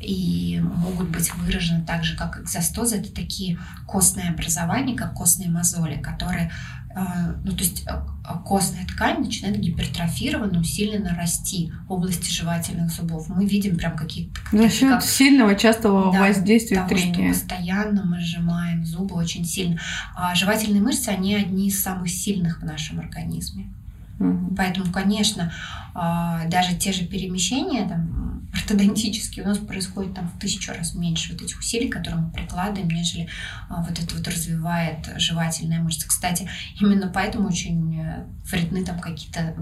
[0.00, 2.96] и могут быть выражены так же, как экзостозы.
[2.96, 6.52] Это такие костные образования, как костные мозоли, которые
[6.94, 13.28] ну, то есть а, а костная ткань начинает гипертрофированно, усиленно расти в области жевательных зубов.
[13.28, 14.40] Мы видим прям какие-то...
[14.52, 17.32] За счет как, сильного частого да, воздействия того, трения.
[17.32, 19.80] Что постоянно мы сжимаем зубы очень сильно.
[20.14, 23.72] А жевательные мышцы, они одни из самых сильных в нашем организме.
[24.20, 24.54] Угу.
[24.56, 25.52] Поэтому, конечно,
[25.94, 28.23] даже те же перемещения, там,
[28.54, 32.88] ортодонтически у нас происходит там в тысячу раз меньше вот этих усилий, которые мы прикладываем,
[32.88, 33.28] нежели
[33.68, 36.08] а, вот это вот развивает жевательная мышца.
[36.08, 36.48] Кстати,
[36.80, 39.54] именно поэтому очень э, вредны там какие-то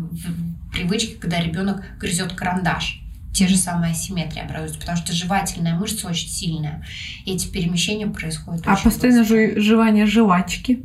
[0.73, 6.29] привычки, когда ребенок грызет карандаш те же самые асимметрии образуются, потому что жевательная мышца очень
[6.29, 6.85] сильная.
[7.25, 9.59] И эти перемещения происходят А постоянно быстро.
[9.61, 10.83] жевание жвачки?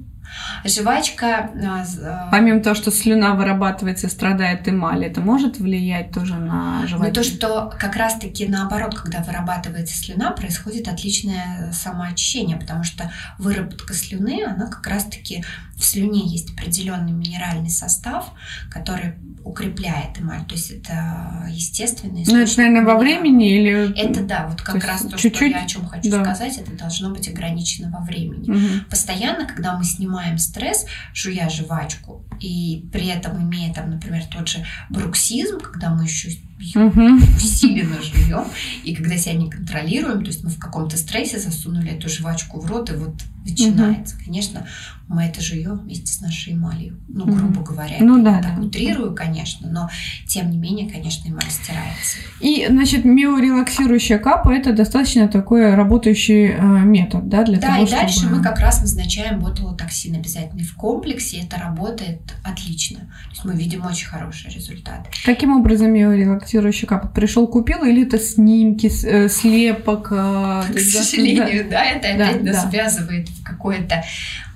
[0.65, 1.49] Жвачка...
[1.63, 7.09] А, а, Помимо того, что слюна вырабатывается, страдает эмаль, это может влиять тоже на жевательную?
[7.09, 13.93] Ну, то, что как раз-таки наоборот, когда вырабатывается слюна, происходит отличное самоочищение, потому что выработка
[13.93, 15.43] слюны, она как раз-таки
[15.78, 18.32] в слюне есть определенный минеральный состав,
[18.71, 19.13] который
[19.47, 20.45] укрепляет эмаль.
[20.45, 23.97] То есть это естественный Ну, это, наверное, во времени или...
[23.97, 25.36] Это да, вот как то раз то, чуть-чуть?
[25.36, 26.23] что я о чем хочу да.
[26.23, 28.49] сказать, это должно быть ограничено во времени.
[28.49, 28.89] Угу.
[28.89, 34.65] Постоянно, когда мы снимаем стресс, жуя жвачку, и при этом имея там, например, тот же
[34.89, 36.30] бруксизм, когда мы еще
[36.76, 37.01] угу.
[37.36, 38.45] усиленно жуем,
[38.84, 42.66] и когда себя не контролируем, то есть мы в каком-то стрессе засунули эту жвачку в
[42.70, 44.16] рот, и вот начинается.
[44.16, 44.26] Угу.
[44.26, 44.68] Конечно,
[45.08, 46.99] мы это жуем вместе с нашей эмалью.
[47.08, 48.49] Ну, грубо говоря, ну, да, я да.
[48.49, 49.89] так утрирую, конечно, но
[50.28, 52.18] тем не менее, конечно, эмаль стирается.
[52.41, 57.88] И, значит, миорелаксирующая капа– это достаточно такой работающий э, метод, да, для да, того, и
[57.88, 58.01] чтобы...
[58.01, 62.99] дальше мы как раз назначаем ботулотоксин обязательно в комплексе, это работает отлично.
[62.99, 65.08] То есть мы видим очень хороший результат.
[65.24, 66.46] Каким образом миорелаксирующая
[66.87, 67.07] капа?
[67.07, 70.07] Пришел, купил или это снимки, э, слепок?
[70.11, 72.69] Э, К сожалению, да, да это опять да, нас да.
[72.69, 74.03] связывает в какое-то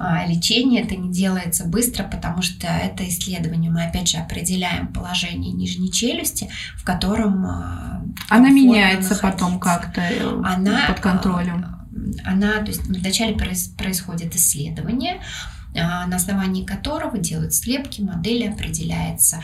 [0.03, 3.69] а, лечение это не делается быстро, потому что это исследование.
[3.69, 9.21] Мы опять же определяем положение нижней челюсти, в котором а, она меняется находиться.
[9.21, 11.65] потом как-то э, она, под контролем.
[12.25, 15.21] А, она, то есть вначале происходит исследование,
[15.73, 19.39] на основании которого делают слепки, модели определяется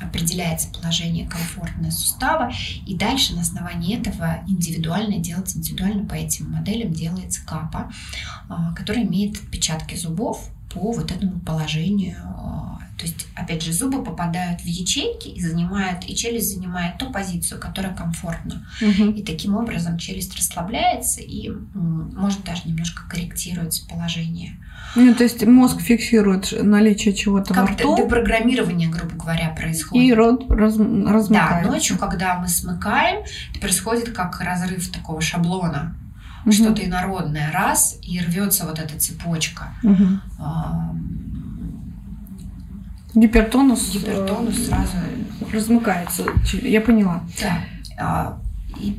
[0.00, 2.52] определяется положение комфортное сустава,
[2.86, 7.90] и дальше на основании этого индивидуально делается, индивидуально по этим моделям делается капа,
[8.48, 12.16] а, которая имеет отпечатки зубов по вот этому положению.
[12.98, 17.60] То есть, опять же, зубы попадают в ячейки и занимают, и челюсть занимает ту позицию,
[17.60, 18.66] которая комфортна.
[18.82, 19.10] Угу.
[19.12, 24.58] И таким образом челюсть расслабляется и может даже немножко корректировать положение.
[24.96, 27.96] Ну, то есть мозг фиксирует наличие чего-то во рту.
[27.96, 30.04] депрограммирование, грубо говоря, происходит.
[30.04, 31.30] И рот раз, размыкается.
[31.30, 33.24] Да, ночью, когда мы смыкаем,
[33.60, 35.96] происходит как разрыв такого шаблона.
[36.44, 36.52] Угу.
[36.52, 37.52] Что-то инородное.
[37.52, 39.72] Раз, и рвется вот эта цепочка.
[39.84, 40.06] Угу.
[43.14, 43.92] Гипертонус.
[43.92, 44.92] Гипертонус э, сразу
[45.52, 46.24] размыкается.
[46.62, 47.22] Я поняла.
[47.40, 47.58] Да.
[47.98, 48.40] А,
[48.78, 48.98] и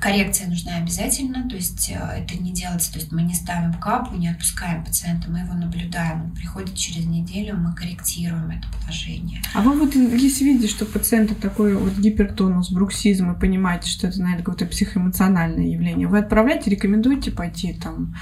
[0.00, 4.14] Коррекция нужна обязательно, то есть э, это не делается, то есть мы не ставим капу,
[4.14, 9.40] не отпускаем пациента, мы его наблюдаем, он приходит через неделю, мы корректируем это положение.
[9.54, 14.20] А вы вот если видите, что пациента такой вот гипертонус, бруксизм, и понимаете, что это,
[14.20, 18.14] наверное, какое-то психоэмоциональное явление, вы отправляете, рекомендуете пойти там,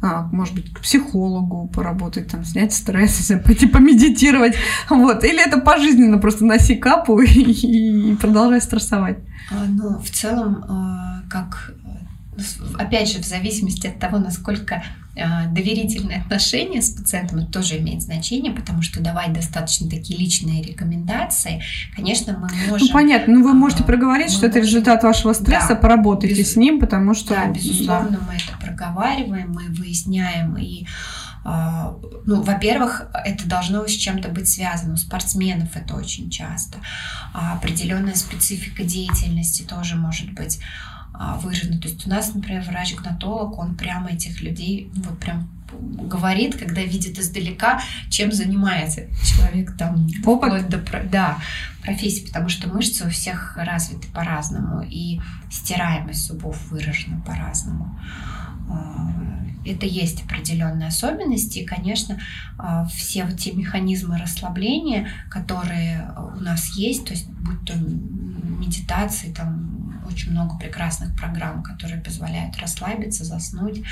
[0.00, 4.54] а, может быть, к психологу поработать, там, снять стресс, пойти помедитировать,
[4.88, 9.18] вот, или это пожизненно просто носи капу и, и продолжай стрессовать?
[9.50, 11.72] А, ну, в целом, а, как
[12.78, 14.82] опять же, в зависимости от того, насколько
[15.16, 20.62] э, доверительные отношения с пациентом, это тоже имеет значение, потому что давать достаточно такие личные
[20.62, 21.62] рекомендации,
[21.94, 22.86] конечно, мы можем...
[22.86, 24.50] Ну, понятно, ну вы можете проговорить, что можем...
[24.50, 26.52] это результат вашего стресса, да, поработайте без...
[26.52, 27.34] с ним, потому что...
[27.34, 28.26] Да, безусловно, да.
[28.28, 30.86] мы это проговариваем, мы выясняем и
[32.26, 34.94] ну, во-первых, это должно с чем-то быть связано.
[34.94, 36.76] У спортсменов это очень часто.
[37.32, 40.60] А определенная специфика деятельности тоже может быть
[41.18, 41.80] а, выражена.
[41.80, 47.18] То есть у нас, например, врач-гнатолог, он прямо этих людей вот прям говорит, когда видит
[47.18, 51.38] издалека, чем занимается человек там опыт до да,
[51.82, 57.98] профессии, потому что мышцы у всех развиты по-разному, и стираемость зубов выражена по-разному
[59.72, 61.58] это есть определенные особенности.
[61.58, 62.18] И, конечно,
[62.58, 69.32] а, все вот те механизмы расслабления, которые у нас есть, то есть будь то медитации,
[69.32, 73.82] там очень много прекрасных программ, которые позволяют расслабиться, заснуть,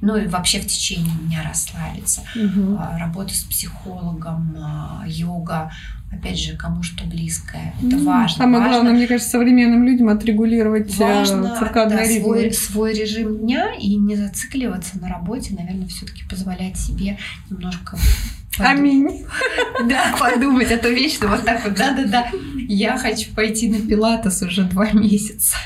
[0.00, 2.22] ну и вообще в течение дня расслабиться.
[2.34, 2.78] Угу.
[2.98, 5.72] Работа с психологом, а, йога,
[6.10, 7.74] опять же, кому что близкое.
[7.78, 8.36] Это mm, важно.
[8.36, 12.22] Самое важно, главное, мне кажется, современным людям отрегулировать э, важно, циркадный да, ритм.
[12.22, 17.18] Свой, свой режим дня и не зацикливаться на работе, наверное, все-таки позволять себе
[17.50, 17.98] немножко
[18.56, 18.78] Подумать.
[18.78, 19.26] Аминь.
[19.88, 22.28] Да, подумать, а то вечно вот так вот, да-да-да,
[22.68, 25.56] я хочу пойти на пилатес уже два месяца.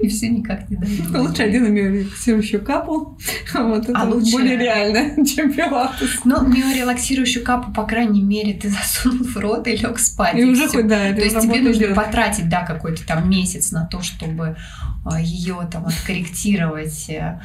[0.00, 1.22] И все никак не дойду.
[1.22, 3.18] Лучше один миорелаксирующую капу.
[3.54, 6.20] Вот это А лучше- более реально, чем пилатес.
[6.24, 10.36] Но миорелаксирующую капу, по крайней мере, ты засунул в рот и лег спать.
[10.36, 10.78] И уже всё.
[10.78, 11.94] хоть, да, То есть тебе нужно идёт.
[11.94, 14.56] потратить, да, какой-то там месяц на то, чтобы
[15.20, 17.40] ее там откорректировать э,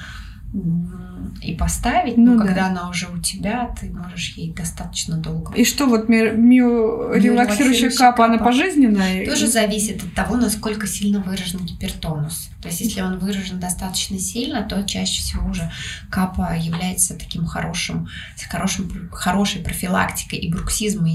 [1.41, 2.15] и поставить.
[2.17, 2.45] Ну Но да.
[2.47, 5.53] когда она уже у тебя, ты можешь ей достаточно долго.
[5.55, 8.51] И что, вот ми- миорелаксирующая Миорелаксирующая капа, она капа.
[8.51, 9.25] пожизненная?
[9.25, 12.49] Тоже зависит от того, насколько сильно выражен гипертонус.
[12.61, 15.69] То есть, если он выражен достаточно сильно, то чаще всего уже
[16.09, 18.07] капа является таким хорошим,
[18.49, 21.13] хорошим, хорошей профилактикой и бруксизма, и,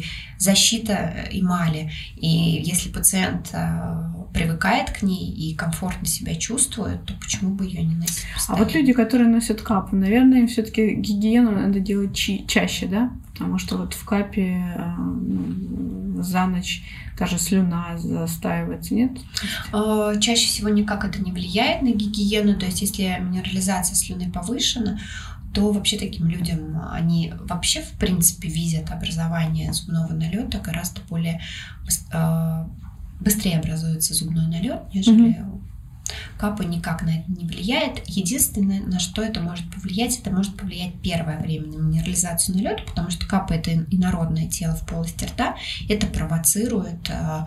[0.00, 0.04] и
[0.38, 1.92] защита эмали.
[2.16, 7.82] И если пациент э, привыкает к ней и комфортно себя чувствует, то почему бы ее
[7.82, 8.24] не носить?
[8.32, 8.64] А постоянно?
[8.64, 13.10] вот люди, которые носят капу, наверное, им все-таки гигиену надо делать чи- чаще, да?
[13.32, 16.82] Потому что вот в капе э, ну, за ночь
[17.18, 19.12] даже слюна застаивается, нет?
[19.72, 24.98] Э, Чаще всего никак это не влияет на гигиену, то есть если минерализация слюны повышена,
[25.54, 31.40] то вообще таким людям они вообще в принципе видят образование зубного налета гораздо более
[32.12, 32.64] э,
[33.20, 35.44] быстрее образуется зубной налет, нежели
[36.38, 38.02] капа никак на это не влияет.
[38.08, 43.10] Единственное, на что это может повлиять, это может повлиять первое время на минерализацию налета, потому
[43.10, 45.56] что капа это инородное тело в полости рта,
[45.88, 47.46] это провоцирует э,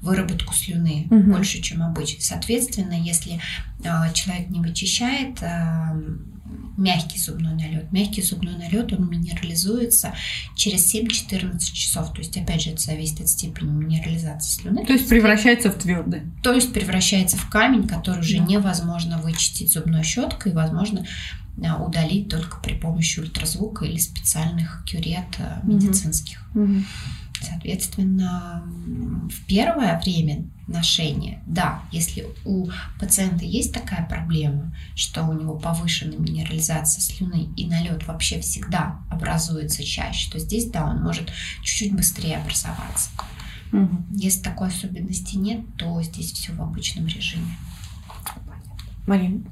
[0.00, 1.32] выработку слюны Мгм.
[1.32, 2.20] больше, чем обычно.
[2.20, 3.40] Соответственно, если
[3.82, 5.94] э, человек не вычищает э,
[6.76, 10.14] мягкий зубной налет, мягкий зубной налет, он минерализуется
[10.56, 12.12] через 7-14 часов.
[12.12, 14.84] То есть, опять же, это зависит от степени минерализации слюны.
[14.84, 16.22] То есть превращается в твердый.
[16.42, 18.44] То есть превращается в камень, который уже Да.
[18.44, 21.06] невозможно вычистить зубной щеткой, и возможно
[21.64, 26.44] а, удалить только при помощи ультразвука или специальных кюрет а, медицинских.
[27.40, 31.42] Соответственно, м, в первое время ношения.
[31.46, 38.06] Да, если у пациента есть такая проблема, что у него повышенная минерализация слюны и налет
[38.06, 41.30] вообще всегда образуется чаще, то здесь, да, он может
[41.62, 43.10] чуть-чуть быстрее образоваться.
[44.10, 47.56] Если такой особенности нет, то здесь все в обычном режиме.
[49.06, 49.42] Марина.